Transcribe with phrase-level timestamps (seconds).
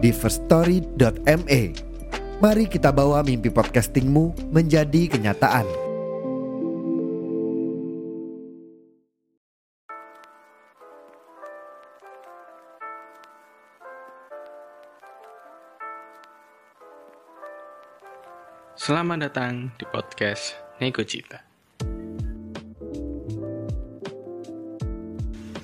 [0.00, 1.62] di firststory.me.
[2.40, 5.68] Mari kita bawa mimpi podcastingmu menjadi kenyataan.
[18.80, 21.49] Selamat datang di podcast Nego Cita.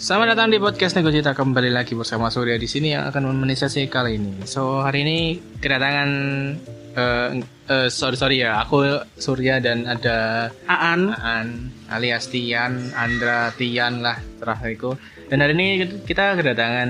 [0.07, 3.91] Selamat datang di podcast Nego Cita kembali lagi bersama Surya di sini yang akan memonetisasi
[3.91, 4.47] kali ini.
[4.47, 5.19] So hari ini
[5.59, 6.11] kedatangan
[6.95, 13.99] eh eh, sorry sorry ya, aku Surya dan ada Aan Aan alias Tian, Andra, Tian
[13.99, 14.95] lah terakhirku.
[15.27, 15.67] Dan hari ini
[16.07, 16.89] kita kedatangan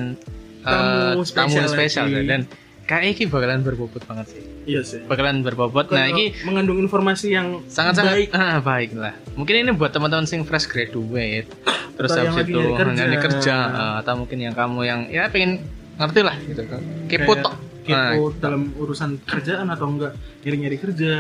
[0.68, 2.28] eh, Tamu spesial spesial lagi.
[2.28, 2.40] dan
[2.84, 4.44] kayak ini bakalan berbobot banget sih.
[4.66, 5.00] Iya sih.
[5.06, 5.94] Bakalan berbobot.
[5.94, 8.28] Nah, ini mengandung informasi yang sangat-sangat baik.
[8.34, 9.14] ah, baik lah.
[9.38, 11.46] Mungkin ini buat teman-teman sing fresh graduate,
[11.94, 13.22] terus Atau habis itu nyari kerja.
[13.22, 15.62] kerja, ah, atau mungkin yang kamu yang ya pengen
[15.96, 16.62] ngerti lah gitu.
[17.06, 17.54] Kepo Kayak tok.
[17.86, 17.94] Kepo
[18.26, 21.16] Nah, dalam urusan kerjaan atau enggak nyari-nyari kerja.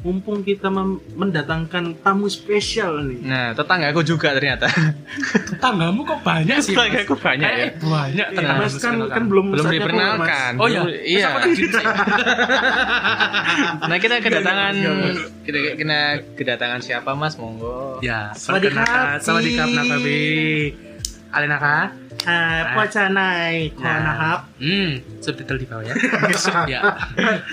[0.00, 0.72] Mumpung kita
[1.12, 3.20] mendatangkan tamu spesial nih.
[3.20, 4.64] Nah, tetanggaku juga ternyata.
[5.50, 6.72] Tetanggamu kok banyak sih?
[6.72, 6.88] Mas?
[6.88, 7.66] Tetanggaku banyak ya.
[7.66, 8.56] Eh, banyak Iya, tenang.
[8.58, 10.52] Mas kan kan belum Belum diperkenalkan.
[10.56, 10.62] Mas.
[10.62, 11.28] Oh ya, Belum- iya.
[13.82, 14.74] Nah, kita kedatangan
[15.44, 15.98] kita, kita
[16.32, 17.36] kedatangan siapa Mas?
[17.36, 18.00] Monggo.
[18.00, 19.76] Ya, Sawadee krap, Ci.
[19.76, 20.20] Nakabi.
[21.30, 21.86] Alena kah?
[22.22, 24.52] Ah, Pocanai, Konahap.
[24.56, 25.94] Hmm, subtitle di bawah ya.
[26.76, 26.80] ya.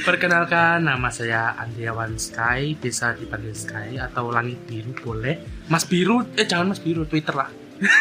[0.04, 5.40] Perkenalkan, nama saya Andriawan Sky, bisa dipanggil Sky atau Langit Biru boleh.
[5.66, 7.48] Mas Biru, eh jangan Mas Biru, Twitter lah.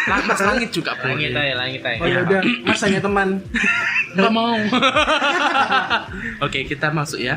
[0.08, 1.44] Lah, Mas Langit juga Langit boleh.
[1.44, 1.98] aja, langit aja.
[1.98, 2.20] Oh ya Iya.
[2.24, 3.28] udah, Mas hanya teman.
[4.12, 4.56] Nggak mau.
[6.44, 7.36] Oke, kita masuk ya.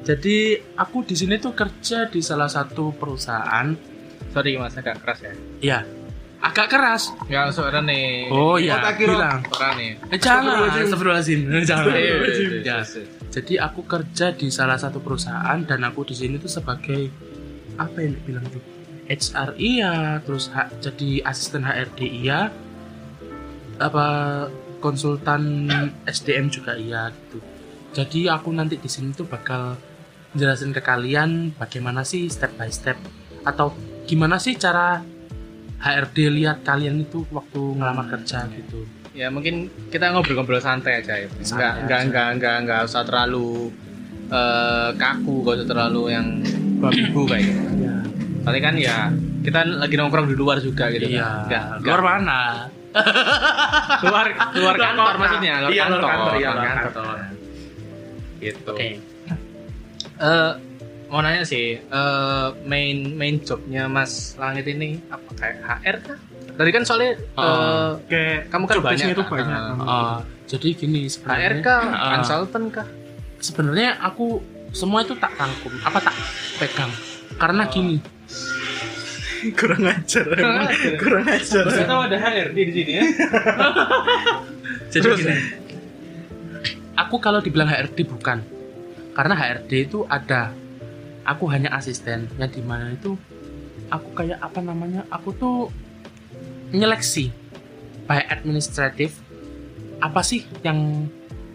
[0.00, 0.36] Jadi
[0.72, 3.76] aku di sini tuh kerja di salah satu perusahaan.
[4.30, 5.34] Sorry Mas, agak keras ya.
[5.60, 5.78] Ya,
[6.40, 7.12] agak keras.
[7.28, 8.32] Enggak suara nih.
[8.32, 9.44] Oh iya, bilang.
[9.44, 9.90] Suara nih.
[10.08, 11.40] Eh, jangan, astagfirullahaladzim.
[11.70, 11.94] Jangan.
[11.94, 12.14] Iya,
[12.64, 12.78] Ya.
[13.30, 17.06] Jadi aku kerja di salah satu perusahaan dan aku di sini tuh sebagai
[17.78, 18.58] apa yang dibilang tuh
[19.06, 22.50] HR iya, terus H- jadi asisten HRD iya,
[23.78, 24.06] apa
[24.82, 25.66] konsultan
[26.06, 27.38] SDM juga iya gitu.
[27.90, 29.74] Jadi aku nanti di sini tuh bakal
[30.34, 32.94] jelasin ke kalian bagaimana sih step by step
[33.42, 33.74] atau
[34.06, 35.02] gimana sih cara
[35.80, 38.84] HRD lihat kalian itu waktu ngelamar kerja gitu.
[39.10, 39.54] Ya mungkin
[39.88, 41.28] kita ngobrol-ngobrol santai aja ya.
[41.28, 42.04] Enggak aja.
[42.04, 43.72] enggak enggak enggak usah terlalu
[44.28, 46.26] eh, kaku, enggak usah terlalu yang
[46.78, 47.60] babibu kayak gitu.
[47.80, 47.96] Ya.
[48.40, 48.96] Soalnya kan ya
[49.40, 51.48] kita lagi nongkrong di luar juga gitu Iya.
[51.48, 51.48] kan.
[51.48, 52.40] Enggak, Luar mana?
[54.02, 55.96] luar luar kantor maksudnya, luar Iya, kantor.
[55.96, 56.82] luar kantor, iya, luar kantor.
[56.84, 57.18] kantor.
[58.40, 58.70] Gitu.
[58.70, 58.88] Oke.
[60.20, 60.52] Eh,
[61.10, 66.18] mau nanya sih, eh, main main jobnya Mas Langit ini apa kayak HR kah?
[66.52, 67.42] Tadi kan soalnya Oh.
[67.42, 69.30] eh, Kayak kamu kan banyak itu kan?
[69.32, 69.60] banyak.
[69.76, 69.82] Ah.
[69.82, 70.16] Ah,
[70.46, 71.60] jadi gini HR sebenarnya.
[71.60, 72.86] kah, ah, konsultan kah?
[73.38, 74.38] sebenarnya aku
[74.70, 76.14] semua itu tak rangkum, apa tak
[76.56, 76.92] pegang.
[77.34, 77.72] Karena Oh.
[77.72, 77.96] gini,
[79.58, 80.24] kurang ajar.
[80.28, 80.92] Kurang ajar.
[80.94, 81.64] Kurang ajar.
[81.64, 83.04] tahu ada HRD di sini ya?
[84.92, 85.34] jadi gini.
[86.98, 88.44] Aku kalau dibilang HRD bukan.
[89.10, 90.52] Karena HRD itu ada.
[91.22, 93.14] Aku hanya asisten yang di mana itu
[93.88, 95.04] aku kayak apa namanya?
[95.12, 95.68] Aku tuh
[96.70, 97.28] nyeleksi
[98.06, 99.18] by administratif
[100.00, 101.06] apa sih yang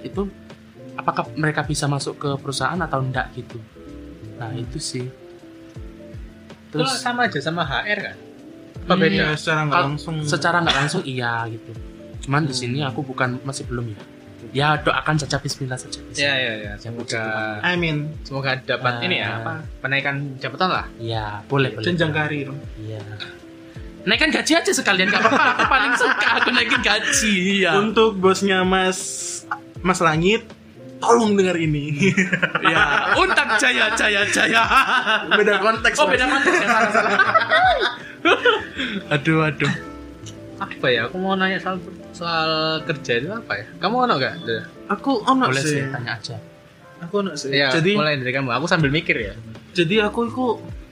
[0.05, 0.29] itu
[0.95, 3.57] apakah mereka bisa masuk ke perusahaan atau enggak gitu.
[4.37, 5.07] Nah, itu sih.
[6.71, 8.15] Terus sama aja sama HR kan?
[8.85, 9.15] Apa Hmm, beda?
[9.15, 10.15] Iya, secara nggak langsung.
[10.21, 11.71] secara nggak langsung iya gitu.
[12.27, 13.99] Cuman di sini aku bukan masih belum ya.
[14.55, 15.99] Ya doakan saja Bismillah saja.
[16.15, 16.71] Ya ya ya.
[16.79, 19.03] Semoga I mean, semoga dapat Ah.
[19.03, 19.53] ini ya apa?
[19.83, 20.87] Penaikan jabatan lah.
[20.95, 21.83] Ya boleh boleh.
[21.83, 22.47] jenjang karir.
[22.79, 23.03] Iya.
[24.05, 25.45] Naikkan gaji aja sekalian gak apa-apa.
[25.51, 27.33] Aku paling suka aku naikin gaji.
[27.59, 27.75] Iya.
[27.75, 29.43] Untuk bosnya Mas
[29.81, 30.47] Mas Langit,
[30.97, 31.91] tolong dengar ini.
[32.71, 33.11] Ya.
[33.13, 34.63] Untak jaya jaya jaya.
[35.29, 35.99] Beda konteks.
[35.99, 36.15] Oh Mas.
[36.15, 37.19] beda konteks ya salah salah.
[39.19, 39.94] aduh aduh.
[40.79, 41.01] Apa ya?
[41.07, 41.77] Aku mau nanya soal
[42.11, 42.49] soal
[42.83, 43.65] kerja itu apa ya?
[43.79, 44.33] Kamu ono gak?
[44.91, 45.81] Aku ono Boleh sih.
[45.81, 46.35] sih tanya aja.
[47.03, 47.51] Aku ono sih.
[47.51, 48.51] Ya, jadi mulai dari kamu.
[48.55, 49.33] Aku sambil mikir ya.
[49.75, 50.45] jadi aku itu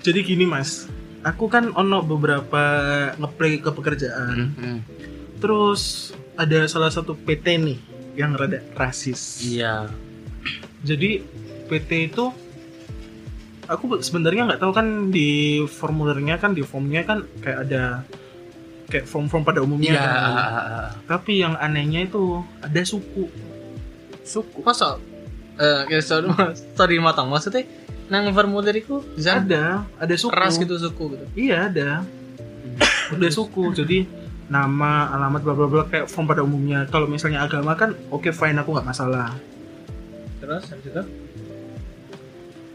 [0.03, 0.87] jadi gini Mas.
[1.23, 2.63] Aku kan ono beberapa
[3.15, 4.51] ngeplay ke pekerjaan.
[4.59, 4.79] Hmm.
[5.39, 7.79] Terus ada salah satu PT nih
[8.19, 9.39] yang rada rasis.
[9.43, 9.87] Iya.
[10.83, 11.23] Jadi
[11.71, 12.27] PT itu
[13.71, 18.03] aku sebenarnya nggak tahu kan di formulirnya kan di formnya kan kayak ada
[18.87, 20.03] kayak form-form pada umumnya Iya.
[20.03, 20.13] kan.
[21.07, 23.27] Tapi yang anehnya itu ada suku.
[24.21, 24.59] Suku.
[24.61, 24.99] Masa
[25.53, 26.27] eh ya, sorry,
[26.73, 27.63] sorry motong maksudnya
[28.09, 29.63] nang formulir itu di sana Ada,
[30.01, 30.33] ada suku.
[30.33, 31.25] ras gitu suku gitu.
[31.35, 31.89] Iya ada.
[33.11, 33.71] Udah suku.
[33.71, 34.05] Jadi
[34.47, 36.85] nama, alamat, bla bla bla kayak form pada umumnya.
[36.89, 39.33] Kalau misalnya agama kan oke fine aku nggak masalah.
[40.39, 41.03] Terus habis itu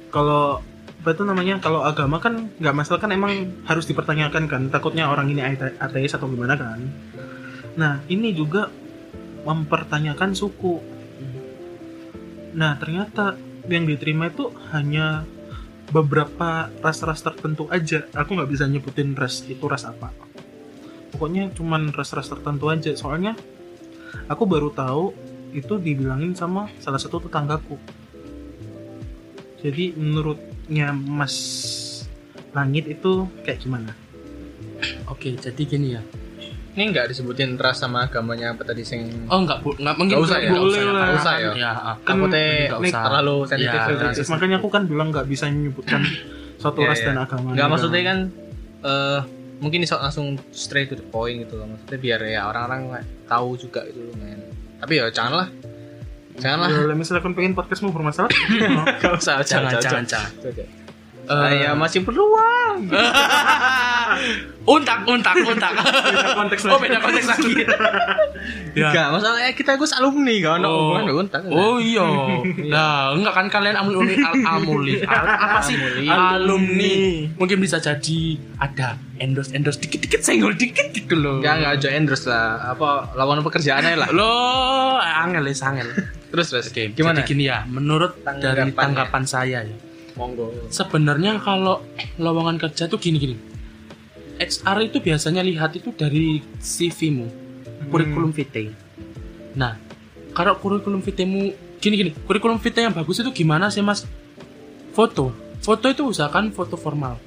[0.09, 0.65] Kalau
[1.09, 1.57] apa itu namanya?
[1.65, 4.69] Kalau agama kan nggak masalah kan emang harus dipertanyakan kan.
[4.69, 6.85] Takutnya orang ini ate- ateis atau gimana kan.
[7.81, 8.69] Nah ini juga
[9.49, 10.77] mempertanyakan suku.
[12.53, 13.41] Nah ternyata
[13.73, 15.25] yang diterima itu hanya
[15.89, 18.05] beberapa ras-ras tertentu aja.
[18.13, 20.13] Aku nggak bisa nyebutin ras itu ras apa.
[21.17, 22.93] Pokoknya cuman ras-ras tertentu aja.
[22.93, 23.33] Soalnya
[24.29, 25.17] aku baru tahu
[25.57, 27.81] itu dibilangin sama salah satu tetanggaku.
[29.65, 29.97] Jadi
[30.69, 31.35] menurutnya Mas
[32.49, 33.93] Langit itu kayak gimana?
[35.07, 36.03] Oke, jadi gini ya.
[36.71, 40.27] ini nggak disebutin ras sama agamanya apa tadi sing Oh, enggak, bu, enggak mungkin Nggak
[40.31, 40.47] usah ya?
[40.47, 40.95] nggak Boleh ya, lah.
[40.95, 41.51] nggak usah ya?
[41.51, 41.73] Ya.
[41.99, 43.03] Kan nggak usah.
[43.03, 44.27] terlalu sensitif Iya, sensitif.
[44.31, 46.01] Makanya aku kan bilang nggak bisa menyebutkan
[46.57, 47.07] suatu Iya, ras iya.
[47.09, 47.49] dan agama.
[47.51, 47.73] nggak gitu.
[47.75, 48.19] maksudnya kan
[48.79, 49.21] eh
[49.59, 53.49] mungkin iso langsung straight to the point gitu loh maksudnya biar ya orang-orang nggak tahu
[53.59, 54.39] juga gitu loh men
[54.79, 55.51] tapi ya janganlah
[56.39, 56.69] janganlah.
[56.71, 58.31] Ya, misalkan pengen podcastmu bermasalah,
[58.99, 60.31] nggak usah Jangan, jangan, jangan.
[61.29, 62.89] Saya masih peluang
[64.67, 65.73] untak, untak, untak.
[66.07, 67.53] beda konteks oh, beda konteks lagi.
[68.79, 68.89] ya.
[68.89, 70.93] Enggak, masalahnya kita gue alumni kan Oh.
[70.93, 72.05] hubungan untak Oh iya.
[72.67, 74.95] Nah, enggak kan kalian amuli al amuli.
[75.03, 75.75] Al- apa sih?
[75.75, 76.05] Amuli.
[76.07, 76.95] Alumni.
[77.35, 78.21] Mungkin bisa jadi
[78.57, 81.41] ada endorse endorse dikit-dikit senggol dikit gitu loh.
[81.41, 84.31] enggak enggak aja endorse lah apa lawan pekerjaan aja lah Lo
[84.99, 85.89] angel ya, angel.
[86.29, 88.37] terus terus Oke, gimana Jadi gini ya, menurut dari
[88.69, 88.77] Tanggapannya.
[88.77, 89.77] tanggapan saya ya.
[90.19, 91.79] Monggo Sebenarnya kalau
[92.19, 93.39] lowongan kerja tuh gini-gini.
[94.39, 97.27] HR itu biasanya lihat itu dari CV-mu,
[97.91, 98.71] kurikulum vitae.
[99.59, 99.75] Nah,
[100.31, 104.07] kalau kurikulum vitae-mu gini-gini, kurikulum vitae yang bagus itu gimana sih, Mas?
[104.95, 105.35] Foto.
[105.59, 107.19] Foto itu usahakan foto formal.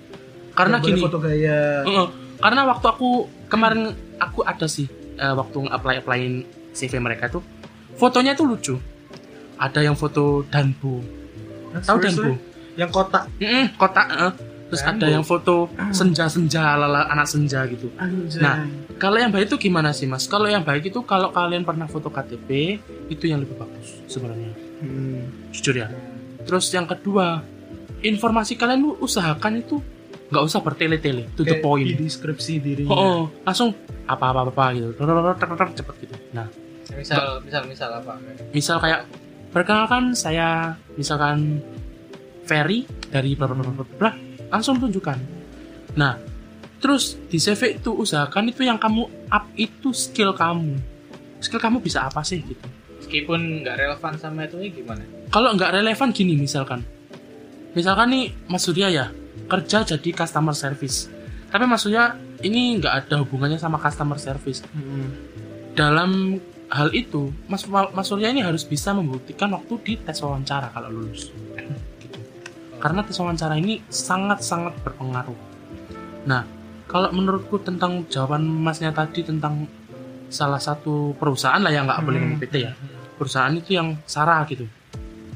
[0.56, 1.84] Karena boleh gini, foto gaya.
[1.88, 2.08] Heeh.
[2.42, 6.42] karena waktu aku kemarin aku ada sih eh, waktu apply applyin
[6.74, 7.44] CV mereka tuh
[7.96, 8.76] fotonya tuh lucu.
[9.62, 11.06] Ada yang foto danbu,
[11.86, 12.51] tahu danbu?
[12.80, 13.24] Yang kotak.
[13.40, 14.08] Mm kotak.
[14.10, 14.34] heeh.
[14.72, 15.12] Terus ada Danbu.
[15.20, 17.92] yang foto senja-senja ala anak senja gitu.
[18.00, 18.40] Anjay.
[18.40, 18.64] Nah,
[18.96, 20.32] Kalau yang baik itu gimana sih mas?
[20.32, 22.80] Kalau yang baik itu kalau kalian pernah foto KTP
[23.12, 24.56] itu yang lebih bagus sebenarnya.
[24.80, 25.28] Hmm.
[25.52, 25.92] Jujur ya.
[26.48, 27.44] Terus yang kedua,
[28.00, 29.84] informasi kalian lu usahakan itu
[30.32, 31.92] nggak usah bertele-tele, to the point.
[31.92, 32.96] Di deskripsi dirinya.
[32.96, 33.76] Oh, oh, langsung
[34.08, 36.16] apa-apa apa gitu, cepet gitu.
[36.32, 36.48] Nah,
[36.96, 38.14] misal misal misal apa
[38.56, 39.08] misal kayak
[39.52, 41.60] perkenalkan saya misalkan
[42.46, 44.12] Ferry dari bla bla bla bla,
[44.50, 45.18] langsung tunjukkan.
[45.98, 46.18] Nah,
[46.80, 50.80] terus di CV itu usahakan itu yang kamu up itu skill kamu.
[51.42, 52.68] Skill kamu bisa apa sih gitu.
[53.02, 55.02] meskipun nggak relevan sama itu gimana
[55.34, 56.86] Kalau nggak relevan gini misalkan,
[57.74, 59.10] misalkan nih Mas Surya ya
[59.50, 61.10] kerja jadi customer service,
[61.50, 62.16] tapi Mas Surya
[62.46, 64.64] ini nggak ada hubungannya sama customer service.
[64.72, 65.12] Hmm.
[65.72, 66.40] dalam
[66.72, 71.32] hal itu Mas Mas Surya ini harus bisa membuktikan waktu di tes wawancara kalau lulus.
[72.82, 75.38] karena tes wawancara ini sangat sangat berpengaruh.
[76.26, 76.44] Nah
[76.86, 79.70] kalau menurutku tentang jawaban masnya tadi tentang
[80.28, 82.26] salah satu perusahaan lah yang nggak boleh Hmm.
[82.28, 82.74] ngomong PT ya.
[83.16, 84.66] Perusahaan itu yang sarah gitu.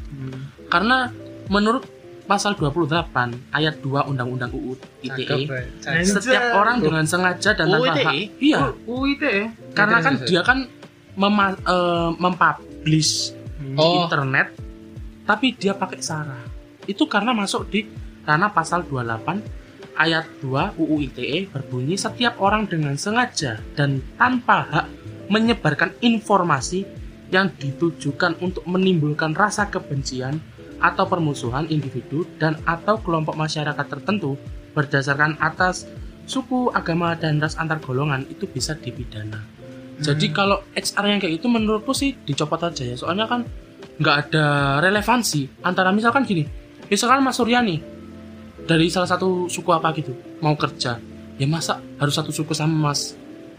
[0.06, 0.48] Hmm.
[0.66, 1.12] karena
[1.48, 1.84] menurut
[2.24, 3.06] pasal 28
[3.52, 4.74] ayat 2 Undang-Undang UU
[5.04, 5.46] ITE
[6.04, 8.14] setiap orang dengan sengaja dan tanpa UU hak.
[8.40, 8.60] Iya.
[8.88, 9.34] UITE.
[9.76, 10.66] karena kan terus, dia kan
[11.14, 14.08] mema- eh, mempublish di Oh.
[14.08, 14.56] internet
[15.22, 16.40] tapi dia pakai sara
[16.88, 17.86] itu karena masuk di
[18.26, 19.66] ranah pasal 28
[19.96, 24.86] ayat 2 UU ITE berbunyi setiap orang dengan sengaja dan tanpa hak
[25.32, 26.86] menyebarkan informasi
[27.34, 30.38] yang ditujukan untuk menimbulkan rasa kebencian
[30.78, 34.38] atau permusuhan individu dan atau kelompok masyarakat tertentu
[34.76, 35.88] berdasarkan atas
[36.28, 39.42] suku, agama, dan ras antar golongan itu bisa dipidana.
[39.96, 43.00] Jadi kalau HR yang kayak itu menurutku sih dicopot aja ya.
[43.00, 43.48] Soalnya kan
[43.96, 44.46] nggak ada
[44.84, 46.44] relevansi antara misalkan gini,
[46.88, 47.80] misalkan Mas Surya nih
[48.62, 50.98] dari salah satu suku apa gitu mau kerja,
[51.36, 53.14] ya masa harus satu suku sama Mas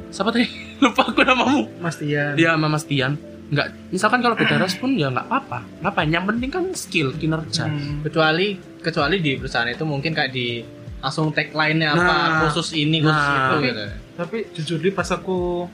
[0.08, 0.46] siapa tadi
[0.82, 2.34] lupa aku namamu Mas Tian.
[2.34, 3.14] dia sama Mas Tian
[3.46, 7.64] nggak misalkan kalau beda ras pun ya nggak apa-apa ngapain yang penting kan skill kinerja
[7.64, 8.02] Hmm.
[8.02, 10.66] kecuali kecuali di perusahaan itu mungkin kayak di
[10.98, 12.38] langsung tagline-nya apa Nah.
[12.42, 13.30] khusus ini khusus Nah.
[13.30, 13.82] itu Tapi- gitu.
[14.16, 15.68] Tapi jujur di pas aku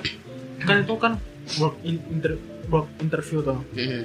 [0.60, 1.12] kan itu kan
[1.56, 2.36] work in- inter-
[2.68, 3.58] work interview tuh.
[3.72, 4.04] Mm.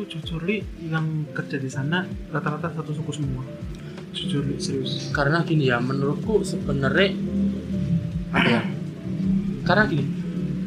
[0.00, 3.44] Itu jujur li yang kerja di sana rata-rata satu suku semua.
[4.16, 5.12] Jujur li serius.
[5.12, 7.12] Karena gini ya menurutku sebenarnya
[8.32, 8.64] apa ya?
[9.68, 10.04] Karena gini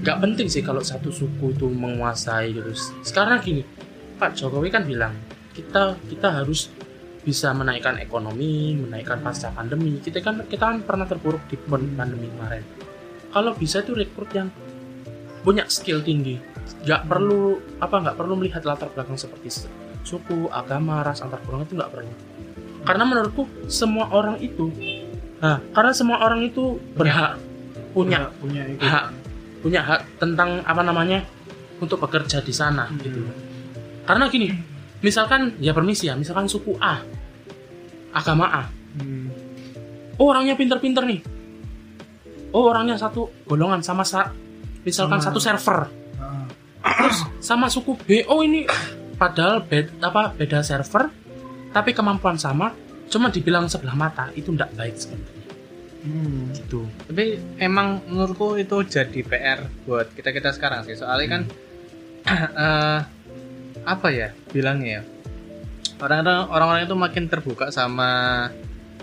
[0.05, 3.63] nggak penting sih kalau satu suku itu menguasai gitu sekarang gini
[4.21, 5.17] Pak Jokowi kan bilang
[5.55, 6.69] kita kita harus
[7.25, 9.97] bisa menaikkan ekonomi menaikkan pasca pandemi.
[9.97, 12.61] Kita kan kita kan pernah terpuruk di pan- pandemi kemarin.
[13.33, 14.53] Kalau bisa itu rekrut yang
[15.43, 16.39] punya skill tinggi.
[16.87, 19.71] Nggak perlu apa nggak perlu melihat latar belakang seperti se-
[20.03, 22.11] suku agama ras antar golongan itu nggak perlu.
[22.83, 24.71] Karena menurutku semua orang itu
[25.43, 27.35] nah karena semua orang itu berhak
[27.91, 28.79] punya punya itu.
[28.79, 29.11] hak
[29.59, 31.19] punya hak tentang apa namanya
[31.83, 32.99] untuk bekerja di sana Hmm.
[33.03, 33.19] gitu.
[34.07, 34.47] Karena gini
[35.03, 37.03] misalkan ya permisi ya misalkan suku A
[38.15, 38.63] agama A.
[38.99, 39.27] Hmm.
[40.15, 41.19] oh orangnya pinter-pinter nih.
[42.53, 44.31] Oh orangnya satu golongan sama sa
[44.83, 45.27] misalkan Sama.
[45.31, 45.79] satu server
[46.19, 46.45] Ah.
[46.83, 48.67] terus sama suku B oh ini
[49.15, 51.07] padahal bed, apa beda server
[51.71, 52.75] tapi kemampuan sama
[53.07, 55.41] cuma dibilang sebelah mata itu tidak baik sebenarnya
[56.03, 56.51] Hmm.
[56.51, 60.99] gitu Tapi emang menurutku itu jadi PR buat kita kita sekarang sih.
[60.99, 61.41] Soalnya kan
[62.59, 62.99] eh,
[63.87, 65.01] apa ya bilangnya ya
[66.03, 68.51] orang-orang orang-orang itu makin terbuka sama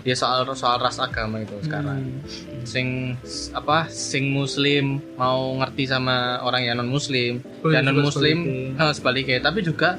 [0.01, 2.01] ya soal soal ras agama itu sekarang.
[2.01, 2.63] Hmm.
[2.63, 3.17] Sing
[3.51, 8.37] apa sing muslim mau ngerti sama orang yang non muslim Boleh dan juga non muslim
[8.73, 8.93] sebaliknya.
[8.93, 9.37] sebaliknya.
[9.39, 9.89] Tapi juga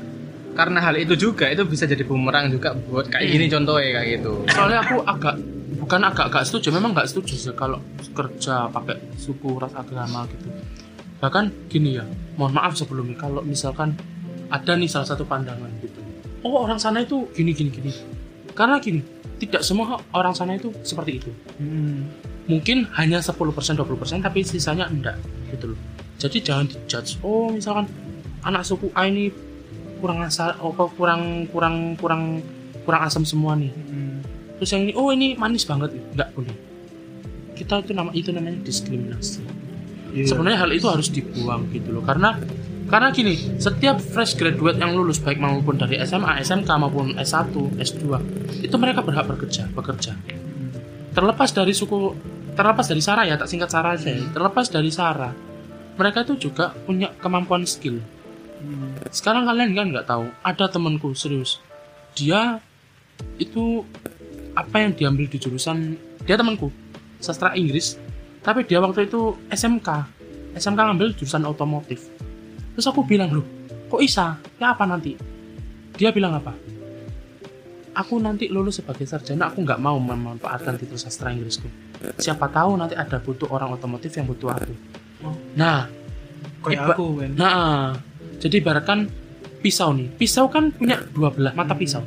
[0.53, 3.33] karena hal itu juga itu bisa jadi bumerang juga buat kayak Iya.
[3.33, 4.33] gini contohnya kayak gitu.
[4.53, 5.35] soalnya aku agak
[5.81, 7.81] bukan agak agak setuju memang nggak setuju sih kalau
[8.13, 10.53] kerja pakai suku ras agama gitu
[11.17, 12.05] bahkan gini ya
[12.37, 13.97] mohon maaf sebelumnya kalau misalkan
[14.53, 16.05] ada nih salah satu pandangan gitu
[16.45, 17.91] oh orang sana itu gini gini gini
[18.53, 19.01] karena gini
[19.43, 22.07] tidak semua orang sana itu seperti itu Hmm.
[22.47, 23.35] mungkin hanya 10%
[23.75, 25.19] 20% tapi sisanya enggak
[25.51, 25.79] gitu loh
[26.17, 27.91] jadi jangan dijudge oh misalkan
[28.43, 29.35] anak suku A ini
[29.99, 32.43] kurang asal oh, kurang kurang kurang
[32.83, 34.23] kurang asam semua nih Hmm.
[34.59, 36.55] terus yang ini oh ini manis banget nggak boleh
[37.53, 39.43] kita itu nama itu namanya diskriminasi
[40.13, 40.29] Iya.
[40.29, 42.37] sebenarnya hal itu harus dibuang gitu loh karena
[42.93, 48.05] karena gini setiap fresh graduate yang lulus baik maupun dari SMA SMK maupun S1 S2
[48.61, 50.13] itu mereka berhak bekerja bekerja.
[51.17, 52.13] Terlepas dari suku
[52.53, 54.21] terlepas dari Sarah ya tak singkat Sarah aja ya.
[54.37, 55.33] terlepas dari Sarah
[55.97, 58.05] mereka itu juga punya kemampuan skill.
[58.63, 58.95] Hmm.
[59.11, 61.65] sekarang kalian kan nggak tahu ada temanku serius.
[62.13, 62.61] Dia
[63.41, 63.89] itu
[64.53, 65.97] apa yang diambil di jurusan
[66.29, 66.69] dia temanku
[67.25, 67.97] sastra Inggris.
[68.45, 69.89] Tapi dia waktu itu SMK
[70.61, 72.12] SMK ngambil jurusan otomotif
[72.77, 73.47] terus aku bilang loh
[73.89, 75.17] kok isa ya apa nanti
[75.97, 76.57] dia bilang apa
[77.93, 81.69] aku nanti lulus sebagai sarjana aku nggak mau memanfaatkan titel sastra Inggrisku
[82.17, 84.75] siapa tahu nanti ada butuh orang otomotif yang butuh aku
[85.23, 85.31] Oh.
[85.55, 85.87] nah
[86.67, 87.95] kayak aku kan Nah,
[88.43, 89.07] jadi ibaratkan
[89.63, 90.11] pisau nih.
[90.19, 92.03] Pisau kan punya dua belah mata pisau.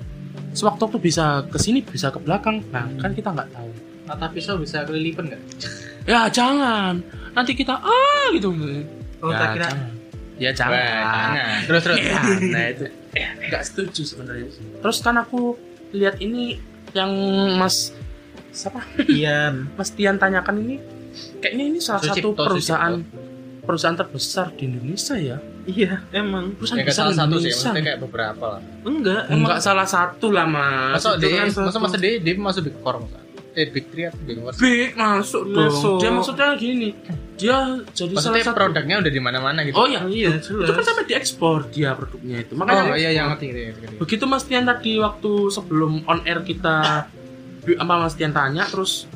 [0.55, 2.63] Sewaktu waktu bisa ke sini, bisa ke belakang.
[2.72, 3.69] Nah, kan kita nggak tahu.
[4.07, 5.41] Mata pisau bisa kelilipan nggak?
[6.07, 7.03] Ya jangan.
[7.36, 8.51] Nanti kita ah gitu.
[9.24, 9.95] oh ya, tak kira jangan.
[10.36, 10.74] Ya jangan.
[10.74, 10.84] Wah,
[11.32, 11.60] jangan.
[11.63, 11.98] Terus terus.
[11.98, 12.86] Ya, nah itu
[13.46, 14.48] nggak setuju sebenarnya.
[14.82, 15.56] Terus kan aku
[15.92, 16.60] lihat ini
[16.92, 17.12] yang
[17.56, 17.92] Mas
[18.50, 18.84] siapa?
[19.06, 20.75] iya Mas Tian tanyakan ini
[21.38, 22.96] kayaknya ini salah Sucipto, satu perusahaan
[23.62, 25.38] perusahaan terbesar di Indonesia ya.
[25.65, 27.56] iya emang Perusahaan Ya besar salah di satu sih, Indonesia.
[27.58, 28.62] maksudnya kayak beberapa lah.
[28.86, 30.94] enggak emang Enggak salah satu lah mas.
[30.96, 33.20] Masa dia, kan masa masa dia, dia masuk big four masa?
[33.55, 34.51] Eh big three atau big four?
[34.53, 35.71] big masuk dong.
[35.71, 35.97] Masuk.
[35.97, 36.89] Dia maksudnya gini,
[37.33, 37.55] dia
[37.89, 38.57] jadi salah Maksudnya satu.
[38.57, 39.75] produknya udah di mana-mana gitu.
[39.75, 42.51] Oh iya, iya itu kan jelas sampai diekspor dia produknya itu.
[42.51, 43.95] Oh Makanya iya yang ngerti ngerti, ngerti.
[43.97, 47.07] begitu Mas Tian tadi waktu sebelum on air kita
[47.74, 49.07] apa Mas Tian tanya terus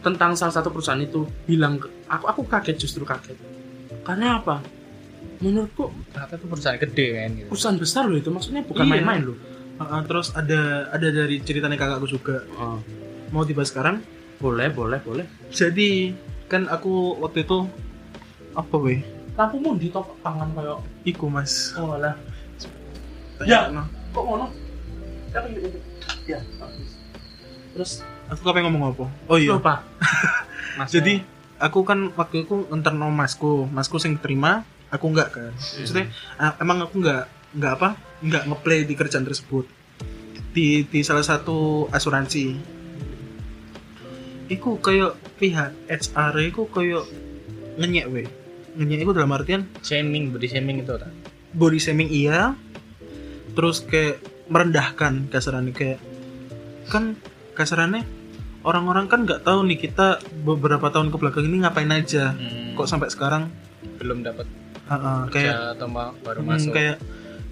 [0.00, 3.34] tentang salah satu perusahaan itu bilang aku aku kaget justru kaget.
[4.00, 4.62] Karena apa?
[5.38, 7.48] Menurutku Ternyata itu perusahaan gede kan gitu.
[7.48, 8.92] perusahaan besar loh itu maksudnya bukan Iya.
[8.92, 9.38] main-main loh.
[9.74, 12.78] Ah, ah, terus ada ada dari ceritanya kakakku juga Oh,
[13.32, 14.04] mau tiba sekarang
[14.38, 15.26] boleh, boleh, boleh.
[15.48, 16.12] jadi
[16.46, 17.66] kan aku waktu itu
[18.52, 19.00] apa weh
[19.32, 22.12] Lampumu di top tangan kayak iku mas oh lah.
[23.48, 23.72] Ya.
[23.72, 23.88] nah.
[24.12, 24.46] Kok ngono?
[26.28, 26.92] Ya, bagus.
[27.72, 27.92] Terus
[28.32, 29.84] aku kapan ngomong apa oh iya lupa.
[30.80, 31.20] Mas, jadi
[31.60, 36.08] aku kan waktu itu nterno masku masku sing terima aku enggak kan maksudnya
[36.40, 37.88] ah, emang aku enggak enggak apa
[38.24, 39.68] enggak ngeplay di kerjaan tersebut
[40.56, 42.56] di di salah satu asuransi
[44.52, 47.08] iku kayak pihak HR iku kayak
[47.80, 48.28] ngenyek we
[48.76, 51.12] ngenyek iku dalam artian shaming, body shaming itu tak?
[51.52, 52.56] body shaming iya.
[53.52, 56.00] Terus kayak merendahkan kasarannya kayak
[56.88, 57.16] kan
[57.52, 58.04] kasarannya
[58.64, 62.32] orang-orang kan nggak tahu nih kita beberapa tahun ke belakang ini ngapain aja.
[62.32, 63.52] Hmm, kok sampai sekarang
[64.00, 64.48] belum dapat
[64.88, 65.76] uh, uh, kayak
[66.24, 66.72] baru hmm, masuk.
[66.74, 66.96] kayak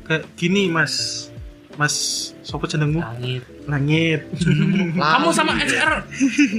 [0.09, 1.29] kayak gini mas
[1.81, 1.95] mas
[2.45, 3.01] sopo jenengmu?
[3.01, 3.41] Langit.
[3.65, 4.21] Langit.
[5.01, 6.05] Kamu sama HR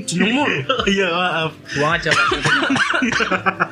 [0.09, 0.49] jenengmu?
[0.97, 1.51] Iya maaf.
[1.77, 2.27] Buang aja pak.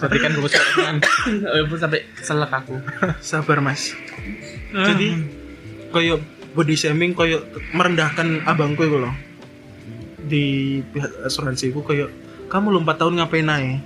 [0.05, 2.77] Jadikan gue sekarang Eh, pun sampai selek aku.
[3.17, 3.97] Sabar mas.
[4.69, 5.17] Jadi
[5.89, 6.21] koyo
[6.53, 7.41] body shaming koyo
[7.73, 9.13] merendahkan abangku itu loh
[10.29, 12.05] di pihak asuransi ku koyo
[12.53, 13.81] kamu lu 4 tahun ngapain aja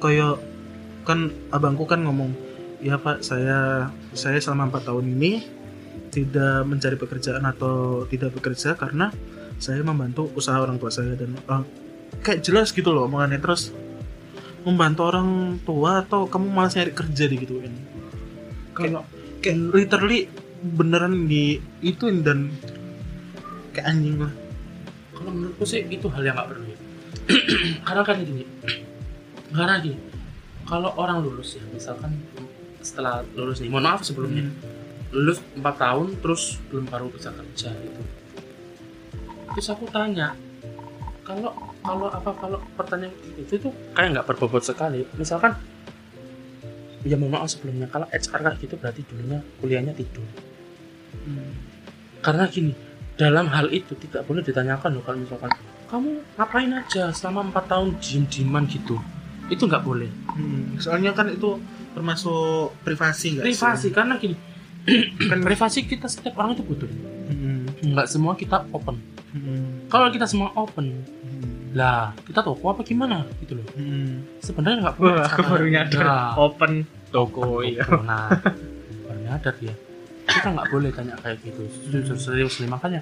[0.00, 0.40] koyo
[1.04, 2.32] kan abangku kan ngomong
[2.84, 5.32] ya pak saya saya selama empat tahun ini
[6.12, 9.08] tidak mencari pekerjaan atau tidak bekerja karena
[9.56, 11.64] saya membantu usaha orang tua saya dan eh,
[12.20, 13.40] kayak jelas gitu loh omongannya.
[13.40, 13.72] Terus
[14.62, 17.74] membantu orang tua atau kamu malas nyari kerja di gituin
[18.72, 19.04] kalau
[19.44, 20.26] kayak literally
[20.64, 22.48] beneran di ituin dan
[23.76, 24.32] kayak anjing lah.
[25.14, 26.78] Kalau menurutku sih itu hal yang nggak perlu ya.
[27.86, 28.44] karena kan gini
[29.56, 29.98] karena gini
[30.64, 32.16] kalau orang lulus ya misalkan
[32.84, 33.72] setelah lulus nih.
[33.72, 34.44] Mohon maaf sebelumnya.
[35.10, 38.02] Lulus 4 tahun terus belum baru bisa kerja gitu.
[39.56, 40.36] Terus aku tanya
[41.24, 45.08] kalau kalau apa kalau pertanyaan itu tuh kayak nggak berbobot sekali.
[45.16, 45.56] Misalkan
[47.04, 50.26] ya mohon maaf sebelumnya kalau HR kayak gitu berarti dulunya kuliahnya tidur.
[52.20, 52.72] Karena gini
[53.14, 55.52] dalam hal itu tidak boleh ditanyakan loh kalau misalkan
[55.86, 58.98] kamu ngapain aja selama empat tahun diem dieman gitu?
[59.46, 60.10] Itu nggak boleh.
[60.34, 61.60] Hmm, soalnya kan itu
[61.94, 63.48] termasuk privasi nggak sih?
[63.54, 64.36] privasi karena gini
[65.30, 66.84] kan privasi kita setiap orang itu butuh.
[66.84, 69.00] Hmm, nggak semua kita open.
[69.32, 73.24] Hmm, kalau kita semua open hmm, lah kita toko apa gimana?
[73.40, 73.66] Gitu loh.
[73.74, 74.28] Hmm.
[74.44, 76.04] sebenarnya nggak wah aku baru nyadar.
[76.04, 76.72] Nah, open.
[77.08, 77.80] toko iya.
[77.86, 78.04] toko.
[78.04, 78.28] nah
[79.08, 79.74] baru nyadar dia.
[80.28, 81.62] Kita nggak boleh tanya kayak gitu.
[81.88, 83.00] Serius serius nih makanya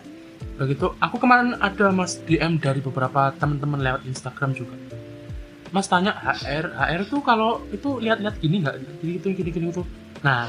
[0.54, 0.94] begitu.
[1.02, 4.78] Aku kemarin ada mas DM dari beberapa teman-teman lewat Instagram juga
[5.72, 8.76] mas tanya HR HR tuh kalau itu lihat-lihat gini nggak?
[9.00, 9.82] Gini gitu gini gini gitu
[10.22, 10.46] nah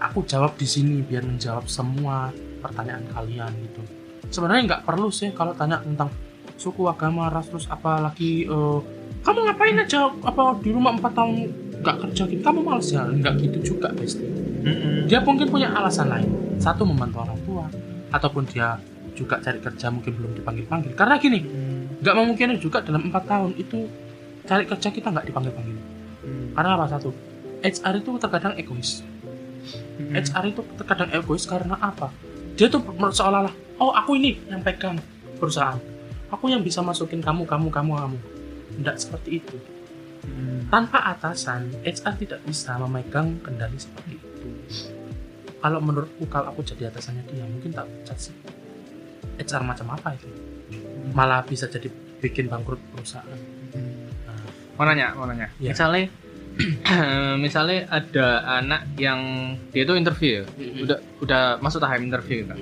[0.00, 2.32] aku jawab di sini biar menjawab semua
[2.64, 3.82] pertanyaan kalian gitu.
[4.32, 6.08] Sebenarnya nggak perlu sih kalau tanya tentang
[6.56, 8.80] suku agama ras terus apalagi eh,
[9.20, 11.34] kamu ngapain aja apa di rumah empat tahun
[11.84, 12.40] nggak kerja gitu?
[12.40, 13.04] Kamu males ya?
[13.04, 13.92] Nggak gitu juga
[14.64, 16.56] Hmm, dia mungkin punya alasan lain.
[16.56, 17.68] Satu membantu orang tua
[18.16, 18.80] ataupun dia
[19.12, 23.24] juga cari kerja mungkin belum dipanggil panggil karena gini hmm, nggak memungkinkan juga dalam empat
[23.30, 23.86] tahun itu
[24.44, 25.76] cari kerja kita nggak dipanggil panggil
[26.24, 26.84] hmm, karena apa?
[26.92, 27.10] Satu
[27.64, 29.00] HR itu terkadang egois.
[29.96, 30.12] Hmm.
[30.12, 32.12] HR itu terkadang egois karena apa?
[32.60, 35.00] Dia tuh mer- seolah-olah oh aku ini yang pegang
[35.40, 35.80] perusahaan.
[36.28, 38.18] Aku yang bisa masukin kamu kamu kamu kamu.
[38.80, 39.56] Tidak seperti itu.
[40.24, 44.48] Hmm, tanpa atasan HR tidak bisa memegang kendali seperti itu.
[45.64, 48.36] Kalau menurutku kalau aku jadi atasannya dia mungkin tak pecat sih.
[49.40, 50.28] HR macam apa itu?
[51.16, 51.88] Malah bisa jadi
[52.20, 53.24] bikin bangkrut perusahaan.
[53.28, 53.53] hmm.
[54.74, 55.48] Mau nanya mau nanya.
[55.58, 55.72] Iya.
[55.74, 56.04] misalnya
[57.44, 58.26] misalnya ada
[58.62, 59.20] anak yang
[59.74, 60.44] dia itu interview ya
[60.86, 62.58] udah udah masuk tahap interview kan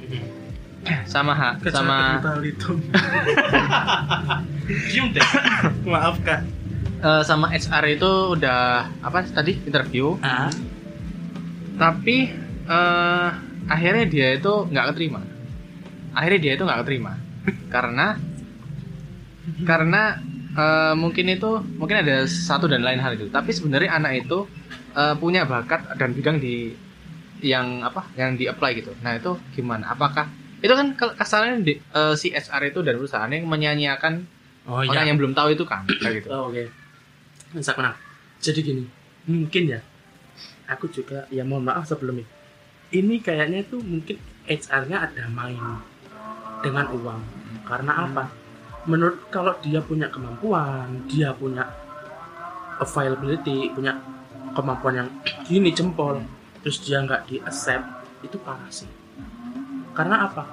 [1.07, 2.19] sama ha, sama
[4.91, 5.23] Diem deh.
[5.87, 6.43] maaf kak.
[7.03, 10.15] Eh, sama HR itu udah apa tadi interview.
[10.23, 10.51] Ah,
[11.79, 12.31] tapi
[12.67, 13.29] eh,
[13.67, 15.21] akhirnya dia itu nggak keterima.
[16.15, 17.13] Akhirnya dia itu nggak keterima.
[17.75, 18.19] Karena
[19.67, 20.23] karena
[20.57, 24.49] eh, mungkin itu mungkin ada satu dan lain hal itu tapi sebenarnya anak itu
[24.97, 26.73] eh, punya bakat dan bidang di
[27.43, 28.95] yang apa yang di apply gitu.
[29.03, 29.91] Nah itu gimana?
[29.91, 30.31] Apakah
[30.63, 34.23] itu kan kasarnya di, eh, si HR itu dan perusahaan yang menyanyiakan
[34.71, 36.29] oh orang iya yang belum tahu itu kan kayak gitu.
[36.31, 36.71] Oh, oke.
[37.51, 37.99] Bisa kenal
[38.43, 38.85] jadi gini
[39.23, 39.81] mungkin ya
[40.67, 42.27] aku juga ya mohon maaf sebelumnya
[42.91, 43.23] ini.
[43.23, 44.19] Kayaknya itu mungkin
[44.51, 45.63] HR-nya ada main
[46.61, 47.21] dengan uang.
[47.63, 48.27] Karena apa
[48.87, 51.71] menurut kalau dia punya kemampuan dia punya
[52.83, 53.99] availability punya
[54.53, 55.09] kemampuan yang
[55.47, 56.19] gini jempol
[56.63, 57.85] terus dia nggak di accept
[58.23, 58.87] itu parah sih.
[59.93, 60.47] Karena apa?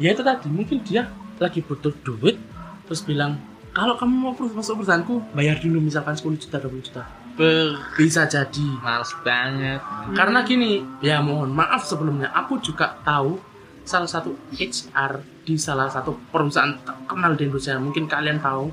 [0.00, 1.06] Ya itu tadi mungkin dia
[1.38, 2.40] lagi butuh duit
[2.88, 3.38] terus bilang
[3.74, 7.02] kalau kamu mau masuk perusahaanku bayar dulu misalkan 10 juta 20 juta.
[7.34, 8.68] Beuh, bisa jadi.
[8.78, 9.82] Males banget.
[10.14, 13.53] Karena gini ya mohon maaf sebelumnya aku juga tahu
[13.84, 15.12] salah satu HR
[15.44, 17.76] di salah satu perusahaan terkenal di Indonesia.
[17.76, 18.72] Mungkin kalian tahu